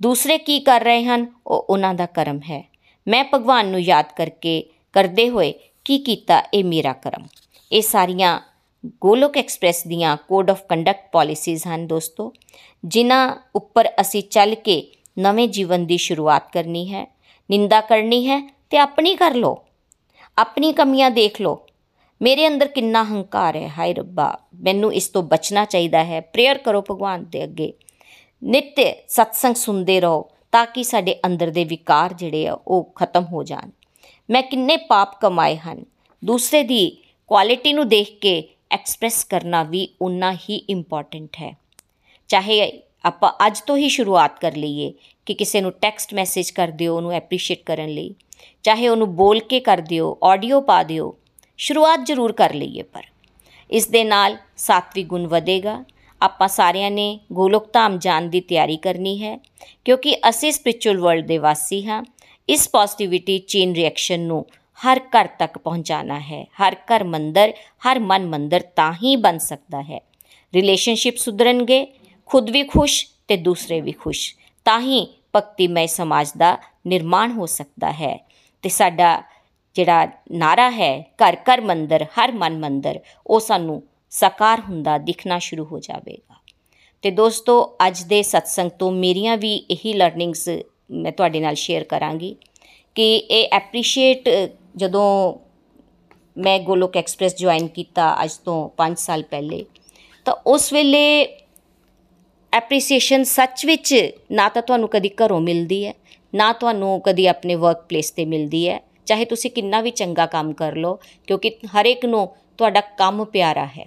ਦੂਸਰੇ 0.01 0.37
ਕੀ 0.37 0.59
ਕਰ 0.59 0.81
ਰਹੇ 0.81 1.03
ਹਨ? 1.03 1.25
ਉਹ 1.47 1.65
ਉਹਨਾਂ 1.69 1.93
ਦਾ 1.93 2.05
ਕਰਮ 2.05 2.39
ਹੈ। 2.39 2.69
ਮੈਂ 3.07 3.23
ਭਗਵਾਨ 3.33 3.67
ਨੂੰ 3.67 3.81
ਯਾਦ 3.81 4.05
ਕਰਕੇ 4.17 4.69
ਕਰਦੇ 4.93 5.29
ਹੋਏ 5.29 5.53
ਕੀ 5.85 5.97
ਕੀਤਾ? 5.97 6.43
ਇਹ 6.53 6.63
ਮੇਰਾ 6.63 6.93
ਕਰਮ। 6.93 7.25
ਇਹ 7.71 7.81
ਸਾਰੀਆਂ 7.81 8.39
ਗੋਲੋਕ 9.01 9.37
ਐਕਸਪ੍ਰੈਸ 9.37 9.87
ਦੀਆਂ 9.87 10.17
ਕੋਡ 10.17 10.49
ਆਫ 10.49 10.61
ਕੰਡਕਟ 10.69 11.09
ਪਾਲਿਸੀਜ਼ 11.11 11.67
ਹਨ 11.67 11.87
ਦੋਸਤੋ, 11.87 12.33
ਜਿਨ੍ਹਾਂ 12.85 13.35
ਉੱਪਰ 13.55 13.89
ਅਸੀਂ 14.01 14.23
ਚੱਲ 14.23 14.55
ਕੇ 14.55 14.91
ਨਵੇਂ 15.19 15.47
ਜੀਵਨ 15.47 15.85
ਦੀ 15.85 15.97
ਸ਼ੁਰੂਆਤ 15.97 16.51
ਕਰਨੀ 16.51 16.93
ਹੈ। 16.93 17.05
ਨਿੰਦਾ 17.49 17.81
ਕਰਨੀ 17.81 18.27
ਹੈ 18.27 18.41
ਤੇ 18.69 18.77
ਆਪਣੀ 18.77 19.15
ਕਰ 19.15 19.33
ਲੋ 19.33 19.57
ਆਪਣੀ 20.37 20.73
ਕਮੀਆਂ 20.73 21.11
ਦੇਖ 21.11 21.41
ਲੋ 21.41 21.64
ਮੇਰੇ 22.21 22.47
ਅੰਦਰ 22.47 22.67
ਕਿੰਨਾ 22.67 23.03
ਹੰਕਾਰ 23.03 23.55
ਹੈ, 23.55 23.69
ਹਾਏ 23.77 23.93
ਰੱਬਾ, 23.93 24.39
ਮੈਨੂੰ 24.55 24.93
ਇਸ 24.93 25.07
ਤੋਂ 25.07 25.23
ਬਚਣਾ 25.23 25.65
ਚਾਹੀਦਾ 25.65 26.03
ਹੈ। 26.03 26.21
ਪ੍ਰੇਅਰ 26.21 26.57
ਕਰੋ 26.57 26.81
ਭਗਵਾਨ 26.81 27.25
ਦੇ 27.25 27.43
ਅੱਗੇ। 27.43 27.73
ਨਿਤ 28.43 28.75
ਸਤਸੰਗ 29.07 29.55
ਸੁਣਦੇ 29.55 30.01
ਰਹੋ 30.01 30.29
ਤਾਂ 30.51 30.65
ਕਿ 30.65 30.83
ਸਾਡੇ 30.83 31.15
ਅੰਦਰ 31.25 31.47
ਦੇ 31.47 31.63
ਵਿਕਾਰ 31.63 32.13
ਜਿਹੜੇ 32.13 32.47
ਆ, 32.47 32.53
ਉਹ 32.67 32.91
ਖਤਮ 32.95 33.25
ਹੋ 33.25 33.43
ਜਾਣ। 33.43 33.69
ਮੈਂ 34.29 34.43
ਕਿੰਨੇ 34.43 34.77
ਪਾਪ 34.77 35.21
ਕਮਾਏ 35.21 35.55
ਹਨ। 35.55 35.85
ਦੂਸਰੇ 36.25 36.63
ਦੀ 36.63 36.97
ਕੁਆਲਿਟੀ 37.27 37.73
ਨੂੰ 37.73 37.87
ਦੇਖ 37.87 38.19
ਕੇ 38.19 38.49
ਐਕਸਪ੍ਰੈਸ 38.71 39.23
ਕਰਨਾ 39.23 39.63
ਵੀ 39.63 39.89
ਉਨਾ 40.01 40.33
ਹੀ 40.33 40.55
ਇੰਪੋਰਟੈਂਟ 40.55 41.35
ਹੈ। 41.35 41.57
ਚਾਹੇ 42.27 42.83
ਆਪਾਂ 43.05 43.31
ਅੱਜ 43.47 43.61
ਤੋਂ 43.61 43.77
ਹੀ 43.77 43.89
ਸ਼ੁਰੂਆਤ 43.89 44.39
ਕਰ 44.39 44.55
ਲਈਏ 44.55 44.93
ਕਿ 45.25 45.33
ਕਿਸੇ 45.33 45.61
ਨੂੰ 45.61 45.71
ਟੈਕਸਟ 45.71 46.13
ਮੈਸੇਜ 46.13 46.49
ਕਰ 46.49 46.67
ਦਿਓ, 46.67 46.95
ਉਹਨੂੰ 46.95 47.11
ਐਪਰੀਸ਼ੀਏਟ 47.11 47.63
ਕਰਨ 47.63 47.89
ਲਈ। 47.89 48.15
ਚਾਹੇ 48.63 48.87
ਉਹਨੂੰ 48.87 49.15
ਬੋਲ 49.15 49.39
ਕੇ 49.39 49.59
ਕਰ 49.59 49.77
ਦਿਓ 49.77 50.17
ਆਡੀਓ 50.23 50.61
ਪਾ 50.61 50.83
ਦਿਓ। 50.83 51.17
ਸ਼ੁਰੂਆਤ 51.57 52.05
ਜ਼ਰੂਰ 52.05 52.31
ਕਰ 52.31 52.53
ਲਈਏ 52.53 52.81
ਪਰ। 52.81 53.03
ਇਸ 53.71 53.87
ਦੇ 53.87 54.03
ਨਾਲ 54.03 54.37
ਸਾਤਵੀ 54.57 55.03
ਗੁਣ 55.03 55.27
ਵਧੇਗਾ। 55.27 55.83
ਆਪਾਂ 56.21 56.47
ਸਾਰਿਆਂ 56.47 56.91
ਨੇ 56.91 57.19
ਗੋਲੋਕ 57.31 57.73
ਧਾਮ 57.73 57.97
ਜਾਣ 57.99 58.21
ਦੀ 58.21 58.41
ਤਿਆਰੀ 58.41 58.77
ਕਰਨੀ 58.77 59.23
ਹੈ, 59.23 59.39
ਕਿਉਂਕਿ 59.85 60.15
ਅਸੀਂ 60.29 60.51
ਸਪਿਰਚੁਅਲ 60.51 60.99
ਵਰਲਡ 60.99 61.25
ਦੇ 61.25 61.37
ਵਾਸੀ 61.37 61.85
ਹਾਂ। 61.85 62.03
ਇਸ 62.49 62.69
ਪੋਜ਼ਿਟਿਵਿਟੀ 62.69 63.37
ਚੇਨ 63.39 63.73
ਰਿਐਕਸ਼ਨ 63.73 64.19
ਨੂੰ 64.19 64.45
ਹਰ 64.79 64.99
ਘਰ 64.99 65.27
ਤੱਕ 65.39 65.57
ਪਹੁੰਚਾਣਾ 65.57 66.19
ਹੈ। 66.19 66.45
ਹਰ 66.61 66.75
ਘਰ 66.75 67.03
ਮੰਦਰ, 67.03 67.53
ਹਰ 67.81 67.99
ਮਨ 67.99 68.25
ਮੰਦਰ 68.25 68.59
ਤਾਂ 68.75 68.93
ਹੀ 68.93 69.15
ਬਣ 69.15 69.37
ਸਕਦਾ 69.37 69.81
ਹੈ। 69.81 69.99
ਰਿਲੇਸ਼ਨਸ਼ਿਪ 70.53 71.17
ਸੁਧਰਨਗੇ, 71.17 71.87
ਖੁਦ 72.25 72.49
ਵੀ 72.49 72.63
ਖੁਸ਼ 72.63 73.05
ਤੇ 73.27 73.37
ਦੂਸਰੇ 73.37 73.81
ਵੀ 73.81 73.91
ਖੁਸ਼। 73.91 74.35
ਤਾਂ 74.65 74.79
ਹੀ 74.79 75.07
ਭਗਤੀਮय 75.35 75.87
ਸਮਾਜ 75.87 76.31
ਦਾ 76.37 76.57
ਨਿਰਮਾਣ 76.87 77.31
ਹੋ 77.31 77.45
ਸਕਦਾ 77.45 77.91
ਹੈ 77.91 78.17
ਤੇ 78.61 78.69
ਸਾਡਾ 78.69 79.23
ਜਿਹੜਾ 79.75 80.07
ਨਾਰਾ 80.31 80.69
ਹੈ, 80.71 81.01
ਘਰ 81.17 81.35
ਘਰ 81.49 81.61
ਮੰਦਰ, 81.61 82.05
ਹਰ 82.17 82.31
ਮਨ 82.31 82.57
ਮੰਦਰ, 82.59 82.99
ਉਹ 83.27 83.39
ਸਾਨੂੰ 83.39 83.81
ਸਾਕਾਰ 84.11 84.59
ਹੁੰਦਾ, 84.59 84.97
ਦਿਖਣਾ 84.97 85.39
ਸ਼ੁਰੂ 85.39 85.65
ਹੋ 85.65 85.79
ਜਾਵੇਗਾ। 85.79 86.35
ਤੇ 87.03 87.11
ਦੋਸਤੋ, 87.11 87.77
ਅੱਜ 87.87 88.01
ਦੇ 88.03 88.21
ਸਤਸੰਗ 88.23 88.71
ਤੋਂ 88.79 88.91
ਮੇਰੀਆਂ 88.91 89.37
ਵੀ 89.37 89.55
ਇਹੀ 89.69 89.93
ਲਰਨਿੰਗਸ 89.93 90.49
ਮੈਂ 90.91 91.11
ਤੁਹਾਡੇ 91.11 91.39
ਨਾਲ 91.39 91.55
ਸ਼ੇਅਰ 91.55 91.83
ਕਰਾਂਗੀ 91.83 92.35
ਕਿ 92.95 93.15
ਇਹ 93.15 93.47
ਐਪਰੀਸ਼ੀਏਟ 93.53 94.29
ਜਦੋਂ 94.75 95.07
ਮੈਂ 96.37 96.59
ਗੋਲੋਕ 96.59 96.97
ਐਕਸਪ੍ਰੈਸ 96.97 97.35
ਜੁਆਇਨ 97.35 97.67
ਕੀਤਾ 97.67 98.15
ਅੱਜ 98.23 98.31
ਤੋਂ 98.45 98.57
5 98.77 98.95
ਸਾਲ 98.99 99.23
ਪਹਿਲੇ, 99.23 99.63
ਤਾਂ 100.25 100.33
ਉਸ 100.47 100.71
ਵੇਲੇ 100.73 101.03
ਐਪਰੀਸੀਏਸ਼ਨ 102.53 103.23
ਸੱਚ 103.23 103.65
ਵਿੱਚ 103.65 103.93
ਨਾ 104.31 104.47
ਤਾਂ 104.49 104.61
ਤੁਹਾਨੂੰ 104.61 104.89
ਕਦੀ 104.89 105.09
ਘਰੋਂ 105.23 105.39
ਮਿਲਦੀ 105.41 105.85
ਹੈ, 105.85 105.93
ਨਾ 106.33 106.51
ਤੁਹਾਨੂੰ 106.53 106.99
ਕਦੀ 107.01 107.25
ਆਪਣੇ 107.27 107.55
ਵਰਕ 107.55 107.85
ਪਲੇਸ 107.89 108.11
ਤੇ 108.11 108.25
ਮਿਲਦੀ 108.25 108.67
ਹੈ 108.69 108.79
ਚਾਹੇ 109.05 109.25
ਤੁਸੀਂ 109.25 109.51
ਕਿੰਨਾ 109.51 109.81
ਵੀ 109.81 109.91
ਚੰਗਾ 109.91 110.25
ਕੰਮ 110.25 110.53
ਕਰ 110.53 110.75
ਲਓ, 110.75 110.99
ਕਿਉਂਕਿ 111.27 111.51
ਹਰ 111.75 111.85
ਇੱਕ 111.85 112.05
ਨੂੰ 112.05 112.29
ਤੁਹਾਡਾ 112.57 112.81
ਕੰਮ 112.81 113.25
ਪਿਆਰਾ 113.25 113.65
ਹੈ। 113.65 113.85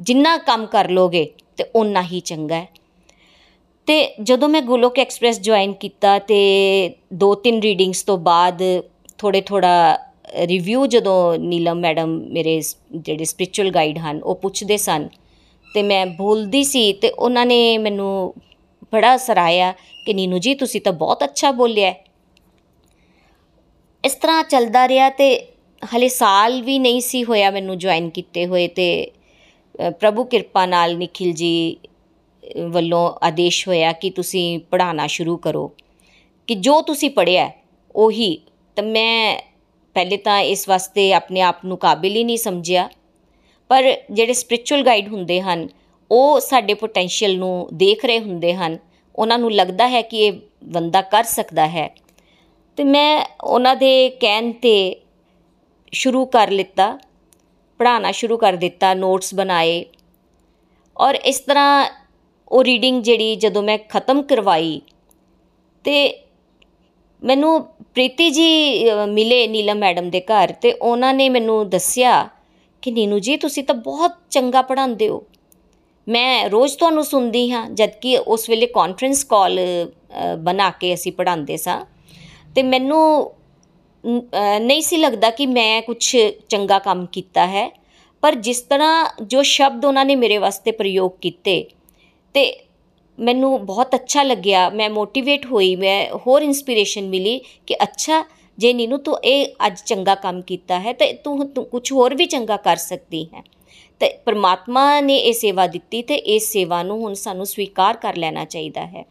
ਜਿੰਨਾ 0.00 0.36
ਕੰਮ 0.36 0.66
ਕਰ 0.66 0.90
ਲੋਗੇ 0.90 1.30
ਤੇ 1.56 1.64
ਉਨਾ 1.74 2.02
ਹੀ 2.02 2.20
ਚੰਗਾ 2.20 2.54
ਹੈ। 2.54 2.68
ਤੇ 3.86 4.14
ਜਦੋਂ 4.22 4.48
ਮੈਂ 4.48 4.62
ਗੋਲੋਕ 4.62 4.98
ਐਕਸਪ੍ਰੈਸ 4.98 5.40
ਜੁਆਇਨ 5.40 5.72
ਕੀਤਾ 5.72 6.18
ਤੇ 6.18 6.38
ਦੋ 7.12 7.34
ਤਿੰਨ 7.34 7.60
ਰੀਡਿੰਗਸ 7.60 8.02
ਤੋਂ 8.02 8.18
ਬਾਅਦ 8.18 8.62
ਥੋੜੇ 9.18 9.40
ਥੋੜਾ 9.40 9.98
ਰਿਵਿਊ 10.36 10.86
ਜਦੋਂ 10.86 11.38
ਨੀਲਮ 11.38 11.80
ਮੈਡਮ 11.80 12.08
ਮੇਰੇ 12.08 12.60
ਜਿਹੜੇ 12.94 13.24
ਸਪਿਰਚੁਅਲ 13.24 13.70
ਗਾਈਡ 13.70 13.98
ਹਨ, 13.98 14.22
ਉਹ 14.22 14.34
ਪੁੱਛਦੇ 14.34 14.76
ਸਨ 14.76 15.08
ਤੇ 15.74 15.82
ਮੈਂ 15.82 16.06
ਬੋਲਦੀ 16.06 16.64
ਸੀ 16.64 16.92
ਤੇ 16.92 17.10
ਉਹਨਾਂ 17.10 17.46
ਨੇ 17.46 17.78
ਮੈਨੂੰ 17.78 18.34
ਬੜਾ 18.92 19.16
ਸਰਾਇਆ 19.16 19.72
ਕਿ 20.06 20.14
ਨੀਨੂ 20.14 20.38
ਜੀ, 20.38 20.54
ਤੁਸੀਂ 20.54 20.80
ਤਾਂ 20.80 20.92
ਬਹੁਤ 20.92 21.24
ਅੱਛਾ 21.24 21.50
ਬੋਲਿਆ। 21.50 21.94
ਇਸ 24.04 24.14
ਤਰ੍ਹਾਂ 24.14 24.44
ਚੱਲਦਾ 24.44 24.88
ਰਿਹਾ 24.88 25.10
ਤੇ 25.10 25.48
ਹਲੇ 25.96 26.08
ਸਾਲ 26.08 26.62
ਵੀ 26.62 26.78
ਨਹੀਂ 26.78 27.00
ਸੀ 27.00 27.24
ਹੋਇਆ 27.24 27.50
ਮੈਨੂੰ 27.50 27.78
ਜੁਆਇਨ 27.78 28.10
ਕੀਤੇ 28.10 28.46
ਹੋਏ 28.46 28.68
ਤੇ 28.68 29.10
ਪ੍ਰਭੂ 30.00 30.24
ਕਿਰਪਾ 30.24 30.66
ਨਾਲ 30.66 30.96
ਨikhil 30.96 31.34
ਜੀ 31.34 31.76
ਵੱਲੋਂ 32.68 33.12
ਆਦੇਸ਼ 33.22 33.68
ਹੋਇਆ 33.68 33.92
ਕਿ 33.92 34.10
ਤੁਸੀਂ 34.10 34.58
ਪੜਾਉਣਾ 34.58 35.06
ਸ਼ੁਰੂ 35.06 35.36
ਕਰੋ। 35.36 35.72
ਕਿ 36.46 36.54
ਜੋ 36.54 36.82
ਤੁਸੀਂ 36.82 37.10
ਪੜਿਆ 37.10 37.50
ਉਹੀ। 37.96 38.40
ਤਾਂ 38.76 38.84
ਮੈਂ 38.84 39.42
ਪਹਿਲੇ 39.94 40.16
ਤਾਂ 40.16 40.40
ਇਸ 40.40 40.68
ਵਾਸਤੇ 40.68 41.12
ਆਪਣੇ 41.12 41.40
ਆਪ 41.40 41.64
ਨੂੰ 41.64 41.78
ਕਾਬਿਲ 41.78 42.16
ਹੀ 42.16 42.24
ਨਹੀਂ 42.24 42.38
ਸਮਝਿਆ। 42.38 42.88
ਪਰ 43.68 43.96
ਜਿਹੜੇ 44.10 44.32
ਸਪਿਰਚੁਅਲ 44.32 44.82
ਗਾਈਡ 44.82 45.08
ਹੁੰਦੇ 45.08 45.40
ਹਨ, 45.40 45.68
ਉਹ 46.10 46.40
ਸਾਡੇ 46.40 46.74
ਪੋਟੈਂਸ਼ੀਅਲ 46.74 47.36
ਨੂੰ 47.36 47.68
ਦੇਖ 47.74 48.04
ਰਹੇ 48.04 48.18
ਹੁੰਦੇ 48.18 48.54
ਹਨ। 48.54 48.78
ਉਹਨਾਂ 49.16 49.38
ਨੂੰ 49.38 49.52
ਲੱਗਦਾ 49.52 49.88
ਹੈ 49.88 50.02
ਕਿ 50.02 50.18
ਇਹ 50.18 50.32
ਬੰਦਾ 50.64 51.02
ਕਰ 51.02 51.24
ਸਕਦਾ 51.24 51.68
ਹੈ। 51.68 51.94
ਤੇ 52.78 52.84
ਮੈਂ 52.84 53.24
ਉਹਨਾਂ 53.44 53.74
ਦੇ 53.76 54.08
ਕਹਿਣ 54.20 54.52
ਤੇ 54.52 54.74
ਸ਼ੁਰੂ 55.92 56.24
ਕਰ 56.26 56.50
ਲਿੱਤਾ 56.50 56.98
ਪੜਾਉਣਾ 57.80 58.12
ਸ਼ੁਰੂ 58.12 58.36
ਕਰ 58.36 58.56
ਦਿੱਤਾ 58.56 58.92
ਨੋਟਸ 58.94 59.34
ਬਣਾਏ 59.34 59.84
ਔਰ 60.96 61.14
ਇਸ 61.14 61.40
ਤਰ੍ਹਾਂ 61.40 61.86
ਉਹ 62.48 62.64
ਰੀਡਿੰਗ 62.64 63.02
ਜਿਹੜੀ 63.02 63.34
ਜਦੋਂ 63.36 63.62
ਮੈਂ 63.62 63.78
ਖਤਮ 63.88 64.22
ਕਰਵਾਈ 64.22 64.80
ਤੇ 65.84 65.96
ਮੈਨੂੰ 67.22 67.60
ਪ੍ਰੀਤੀ 67.94 68.30
ਜੀ 68.30 68.90
ਮਿਲੇ 69.08 69.46
ਨੀਲਮ 69.48 69.78
ਮੈਡਮ 69.78 70.10
ਦੇ 70.10 70.20
ਘਰ 70.20 70.52
ਤੇ 70.52 70.72
ਉਹਨਾਂ 70.72 71.12
ਨੇ 71.14 71.28
ਮੈਨੂੰ 71.28 71.68
ਦੱਸਿਆ 71.70 72.28
ਕਿ 72.82 72.90
ਨੀਨੂ 72.90 73.18
ਜੀ, 73.18 73.36
ਤੁਸੀਂ 73.36 73.64
ਤਾਂ 73.64 73.74
ਬਹੁਤ 73.74 74.12
ਚੰਗਾ 74.30 74.62
ਪੜਾਉਂਦੇ 74.62 75.08
ਹੋ। 75.08 75.22
ਮੈਂ 76.06 76.48
ਰੋਜ਼ 76.50 76.76
ਤੁਹਾਨੂੰ 76.78 77.04
ਸੁਣਦੀ 77.04 77.50
ਹਾਂ 77.50 77.68
ਜਦਕਿ 77.70 78.16
ਉਸ 78.18 78.48
ਵੇਲੇ 78.50 78.66
ਕਾਨਫਰੰਸ 78.66 79.22
ਕਾਲ 79.24 79.58
ਬਣਾ 80.38 80.70
ਕੇ 80.70 80.94
ਅਸੀਂ 80.94 81.12
ਪੜ੍ਹਾਉਂਦੇ 81.12 81.56
ਸਾਂ। 81.56 81.84
ਤੇ 82.56 82.62
ਮੈਨੂੰ 82.62 83.32
ਨ- 84.06 84.20
ਅ, 84.20 84.58
ਨਹੀਂ 84.58 84.82
ਸੀ 84.82 84.96
ਲੱਗਦਾ 84.96 85.30
ਕਿ 85.30 85.46
ਮੈਂ 85.46 85.82
ਕੁਝ 85.82 86.16
ਚੰਗਾ 86.48 86.78
ਕੰਮ 86.78 87.06
ਕੀਤਾ 87.06 87.46
ਹੈ। 87.46 87.70
ਪਰ 88.20 88.34
ਜਿਸ 88.34 88.60
ਤਰ੍ਹਾਂ 88.60 89.08
ਜੋ 89.22 89.42
ਸ਼ਬਦ 89.42 89.84
ਉਹਨਾਂ 89.84 90.04
ਨੇ 90.04 90.16
ਮੇਰੇ 90.16 90.38
ਵਾਸਤੇ 90.38 90.70
ਪ੍ਰਯੋਗ 90.70 91.10
ਕੀਤੇ 91.20 91.64
ਤੇ 92.34 92.64
ਮੈਨੂੰ 93.18 93.66
ਬਹੁਤ 93.66 93.94
ਅੱਛਾ 93.94 94.22
ਲੱਗਿਆ। 94.22 94.70
ਮੈਂ 94.70 94.90
ਮੋਟੀਵੇਟ 94.90 95.46
ਹੋਈ 95.46 95.76
ਮੈਂ 95.76 96.06
ਹੋਰ 96.26 96.42
ਇਨਸਪੀਰੇਸ਼ਨ 96.42 97.08
ਮਿਲੀ 97.08 97.40
ਕਿ 97.66 97.74
ਅੱਛਾ 97.74 98.24
ਜੇ 98.58 98.72
ਨੀਨੂ 98.72 98.96
ਤੂੰ 98.96 99.18
ਇਹ 99.24 99.46
ਅੱਜ 99.66 99.78
ਚੰਗਾ 99.86 100.14
ਕੰਮ 100.14 100.42
ਕੀਤਾ 100.42 100.80
ਹੈ 100.80 100.92
ਤੇ 100.92 101.12
ਤੂੰ 101.12 101.48
ਤੂੰ 101.48 101.64
ਕੁਝ 101.64 101.92
ਹੋਰ 101.92 102.14
ਵੀ 102.14 102.26
ਚੰਗਾ 102.26 102.56
ਕਰ 102.56 102.76
ਸਕਦੀ 102.76 103.24
ਹੈ। 103.24 103.42
ਤੇ 104.00 104.08
ਪ੍ਰਮਾਤਮਾ 104.24 105.00
ਨੇ 105.00 105.16
ਇਹ 105.16 105.32
ਸੇਵਾ 105.32 105.66
ਦਿੱਤੀ 105.66 106.02
ਤੇ 106.02 106.14
ਇਸ 106.14 106.52
ਸੇਵਾ 106.52 106.82
ਨੂੰ 106.82 107.00
ਹੁਣ 107.00 107.14
ਸਾਨੂੰ 107.14 107.46
ਸਵੀਕਾਰ 107.46 107.96
ਕਰ 107.96 108.16
ਲੈਣਾ 108.16 108.44
ਚਾਹੀਦਾ 108.44 108.86
ਹੈ। 108.86 109.04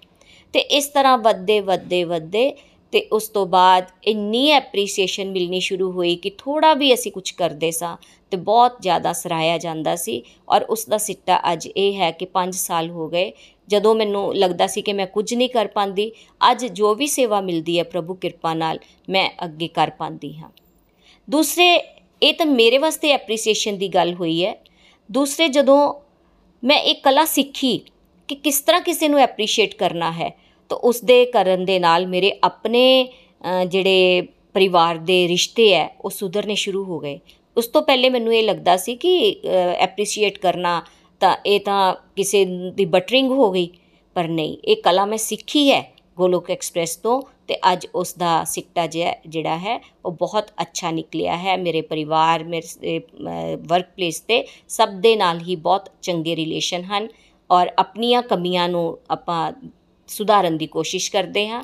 ਤੇ 0.53 0.59
ਇਸ 0.59 0.87
ਤਰ੍ਹਾਂ 0.87 1.17
ਵੱਧਦੇ 1.17 1.59
ਵੱਧਦੇ 1.59 2.03
ਵੱਧਦੇ 2.03 2.53
ਤੇ 2.91 3.07
ਉਸ 3.11 3.27
ਤੋਂ 3.27 3.45
ਬਾਅਦ 3.45 3.85
ਇੰਨੀ 4.03 4.49
ਐਪਰੀਸੀਏਸ਼ਨ 4.49 5.31
ਮਿਲਣੀ 5.31 5.59
ਸ਼ੁਰੂ 5.59 5.91
ਹੋਈ 5.91 6.15
ਕਿ 6.15 6.31
ਥੋੜਾ 6.37 6.73
ਵੀ 6.73 6.93
ਅਸੀਂ 6.93 7.11
ਕੁਝ 7.11 7.31
ਕਰਦੇ 7.31 7.71
ਸਾਂ 7.71 7.97
ਤੇ 8.31 8.37
ਬਹੁਤ 8.37 8.77
ਜ਼ਿਆਦਾ 8.81 9.13
ਸਰਾਇਆ 9.13 9.57
ਜਾਂਦਾ 9.57 9.95
ਸੀ 9.95 10.23
ਔਰ 10.49 10.61
ਉਸ 10.61 10.85
ਦਾ 10.85 10.97
ਸਿੱਟਾ 10.97 11.41
ਅੱਜ 11.53 11.69
ਇਹ 11.77 11.93
ਹੈ 11.93 12.11
ਕਿ 12.11 12.27
5 12.33 12.51
ਸਾਲ 12.51 12.89
ਹੋ 12.89 13.07
ਗਏ। 13.07 13.31
ਜਦੋਂ 13.67 13.95
ਮੈਨੂੰ 13.95 14.35
ਲੱਗਦਾ 14.35 14.67
ਸੀ 14.67 14.81
ਕਿ 14.81 14.93
ਮੈਂ 14.93 15.07
ਕੁਝ 15.07 15.33
ਨਹੀਂ 15.33 15.49
ਕਰ 15.49 15.67
ਪਾਉਂਦੀ 15.67 16.11
ਅੱਜ 16.51 16.65
ਜੋ 16.65 16.95
ਵੀ 16.95 17.07
ਸੇਵਾ 17.07 17.41
ਮਿਲਦੀ 17.41 17.79
ਹੈ 17.79 17.83
ਪ੍ਰਭੂ 17.83 18.13
ਕਿਰਪਾ 18.13 18.53
ਨਾਲ 18.53 18.79
ਮੈਂ 19.09 19.29
ਅੱਗੇ 19.43 19.67
ਕਰ 19.67 19.89
ਪਾਉਂਦੀ 19.89 20.37
ਹਾਂ। 20.37 20.49
ਦੂਸਰੇ, 21.29 21.75
ਇਹ 22.23 22.33
ਤਾਂ 22.33 22.45
ਮੇਰੇ 22.45 22.77
ਵਾਸਤੇ 22.77 23.11
ਐਪਰੀਸੀਏਸ਼ਨ 23.11 23.77
ਦੀ 23.77 23.87
ਗੱਲ 23.87 24.13
ਹੋਈ 24.13 24.45
ਹੈ। 24.45 24.55
ਦੂਸਰੇ, 25.11 25.47
ਜਦੋਂ 25.47 25.93
ਮੈਂ 26.63 26.77
ਇਹ 26.77 26.95
ਕਲਾ 26.95 27.25
ਸਿੱਖੀ 27.25 27.81
ਕਿ 28.27 28.35
ਕਿਸ 28.35 28.61
ਤਰ੍ਹਾਂ 28.61 28.81
ਕਿਸੇ 28.81 29.07
ਨੂੰ 29.07 29.19
ਐਪਰੀਸ਼ੀਏਟ 29.19 29.75
ਕਰਨਾ 29.75 30.11
ਹੈ 30.11 30.37
ਤਾਂ 30.71 30.77
ਉਸ 30.77 31.01
ਦੇ 31.03 31.25
ਕਰਨ 31.25 31.65
ਦੇ 31.65 31.79
ਨਾਲ 31.79 32.07
ਮੇਰੇ 32.07 32.31
ਆਪਣੇ 32.43 32.83
ਅ, 33.05 33.65
ਜਿਹੜੇ 33.65 34.21
ਪਰਿਵਾਰ 34.53 34.97
ਦੇ 34.97 35.27
ਰਿਸ਼ਤੇ 35.27 35.73
ਹੈ 35.75 35.87
ਉਹ 36.01 36.09
ਸੁਧਰਨੇ 36.09 36.55
ਸ਼ੁਰੂ 36.55 36.83
ਹੋ 36.83 36.99
ਗਏ। 36.99 37.19
ਉਸ 37.57 37.67
ਤੋਂ 37.67 37.81
ਪਹਿਲੇ 37.81 38.09
ਮੈਨੂੰ 38.09 38.33
ਇਹ 38.35 38.43
ਲੱਗਦਾ 38.43 38.75
ਸੀ 38.77 38.95
ਕਿ 38.95 39.11
ਐਪਰੀਸ਼ੀਏਟ 39.77 40.37
ਕਰਨਾ 40.37 40.81
ਤਾਂ 41.21 41.35
ਇਹ 41.45 41.59
ਤਾਂ 41.59 41.93
ਕਿਸੇ 42.15 42.45
ਦੀ 42.75 42.85
ਬਟਰਿੰਗ 42.85 43.31
ਹੋ 43.31 43.51
ਗਈ 43.51 43.69
ਪਰ 44.15 44.27
ਨਹੀਂ 44.27 44.57
ਇਹ 44.65 44.75
ਕਲਾ 44.83 45.05
ਮੈਂ 45.05 45.17
ਸਿੱਖੀ 45.17 45.71
ਹੈ 45.71 45.81
ਗੋਲੋਕ 46.17 46.49
ਐਕਸਪ੍ਰੈਸ 46.51 46.95
ਤੋਂ 46.95 47.21
ਤੇ 47.47 47.57
ਅੱਜ 47.73 47.87
ਉਸ 47.95 48.13
ਦਾ 48.17 48.43
ਸਿੱਟਾ 48.43 48.87
ਜਿਹਾ 48.87 49.13
ਜਿਹੜਾ 49.27 49.57
ਹੈ 49.57 49.79
ਉਹ 50.05 50.11
ਬਹੁਤ 50.11 50.51
ਅੱਛਾ 50.61 50.91
ਨਿਕਲਿਆ 50.91 51.37
ਹੈ 51.37 51.57
ਮੇਰੇ 51.57 51.81
ਪਰਿਵਾਰ 51.81 52.43
ਮੇਰੇ 52.43 52.99
ਵਰਕ 53.67 53.87
ਪਲੇਸ 53.95 54.19
ਤੇ 54.19 54.43
ਸਭ 54.67 54.89
ਦੇ 54.89 55.15
ਨਾਲ 55.15 55.39
ਹੀ 55.41 55.55
ਬਹੁਤ 55.55 55.89
ਚੰਗੇ 56.01 56.35
ਰਿਲੇਸ਼ਨ 56.35 56.83
ਹਨ 56.83 57.07
ਔਰ 57.49 57.71
ਆਪਣੀਆਂ 57.79 58.21
ਕਮੀਆਂ 58.23 58.69
ਨੂੰ 58.69 58.97
ਆਪਾਂ 59.09 59.51
ਸੁਧਾਰਨ 60.11 60.57
ਦੀ 60.57 60.67
ਕੋਸ਼ਿਸ਼ 60.67 61.11
ਕਰਦੇ 61.11 61.47
ਹਾਂ। 61.47 61.63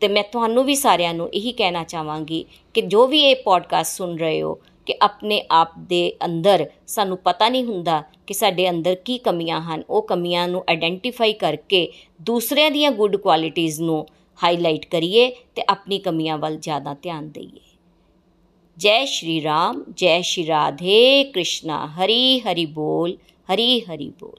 ਤੇ 0.00 0.08
ਮੈਂ 0.08 0.22
ਤੁਹਾਨੂੰ 0.22 0.64
ਵੀ 0.64 0.74
ਸਾਰਿਆਂ 0.74 1.14
ਨੂੰ 1.14 1.28
ਇਹੀ 1.34 1.52
ਕਹਿਣਾ 1.52 1.84
ਚਾਹਾਂਗੀ 1.84 2.44
ਕਿ 2.74 2.82
ਜੋ 2.82 3.06
ਵੀ 3.06 3.20
ਇਹ 3.22 3.36
ਪੋਡਕਾਸਟ 3.36 3.96
ਸੁਣ 3.96 4.16
ਰਹੇ 4.18 4.42
ਹੋ, 4.42 4.54
ਕਿ 4.86 4.94
ਆਪਣੇ 5.02 5.42
ਆਪ 5.50 5.78
ਦੇ 5.78 6.12
ਅੰਦਰ 6.24 6.66
ਸਾਨੂੰ 6.86 7.18
ਪਤਾ 7.18 7.48
ਨਹੀਂ 7.48 7.64
ਹੁੰਦਾ 7.64 8.02
ਕਿ 8.26 8.34
ਸਾਡੇ 8.34 8.68
ਅੰਦਰ 8.70 8.94
ਕੀ 8.94 9.18
ਕਮੀਆਂ 9.18 9.60
ਹਨ। 9.60 9.82
ਉਹ 9.90 10.02
ਕਮੀਆਂ 10.02 10.48
ਨੂੰ 10.48 10.64
ਆਇਡੈਂਟੀਫਾਈ 10.70 11.32
ਕਰਕੇ 11.32 11.88
ਦੂਸਰਿਆਂ 12.22 12.70
ਦੀਆਂ 12.70 12.90
ਗੁੱਡ 12.90 13.16
ਕੁਆਲਿਟੀਆਂ 13.16 13.80
ਨੂੰ 13.80 14.06
ਹਾਈਲਾਈਟ 14.44 14.86
ਕਰੀਏ 14.86 15.30
ਤੇ 15.54 15.62
ਆਪਣੀ 15.68 15.98
ਕਮੀਆਂ 15.98 16.38
ਵੱਲ 16.38 16.56
ਜ਼ਿਆਦਾ 16.56 16.94
ਧਿਆਨ 17.02 17.30
ਦਈਏ। 17.30 17.60
ਜੈ 18.78 19.04
ਸ਼੍ਰੀ 19.04 19.42
ਰਾਮ, 19.42 19.84
ਜੈ 19.96 20.20
ਸ਼੍ਰੀ 20.20 20.46
ਰਾਧੇ 20.46 21.24
ਕ੍ਰਿਸ਼ਨਾ। 21.24 21.86
ਹਰੀ 21.86 22.40
ਹਰੀ 22.40 22.66
ਬੋਲ, 22.66 23.16
ਹਰੀ 23.52 23.80
ਹਰੀ 23.80 24.12
ਬੋਲ। 24.20 24.38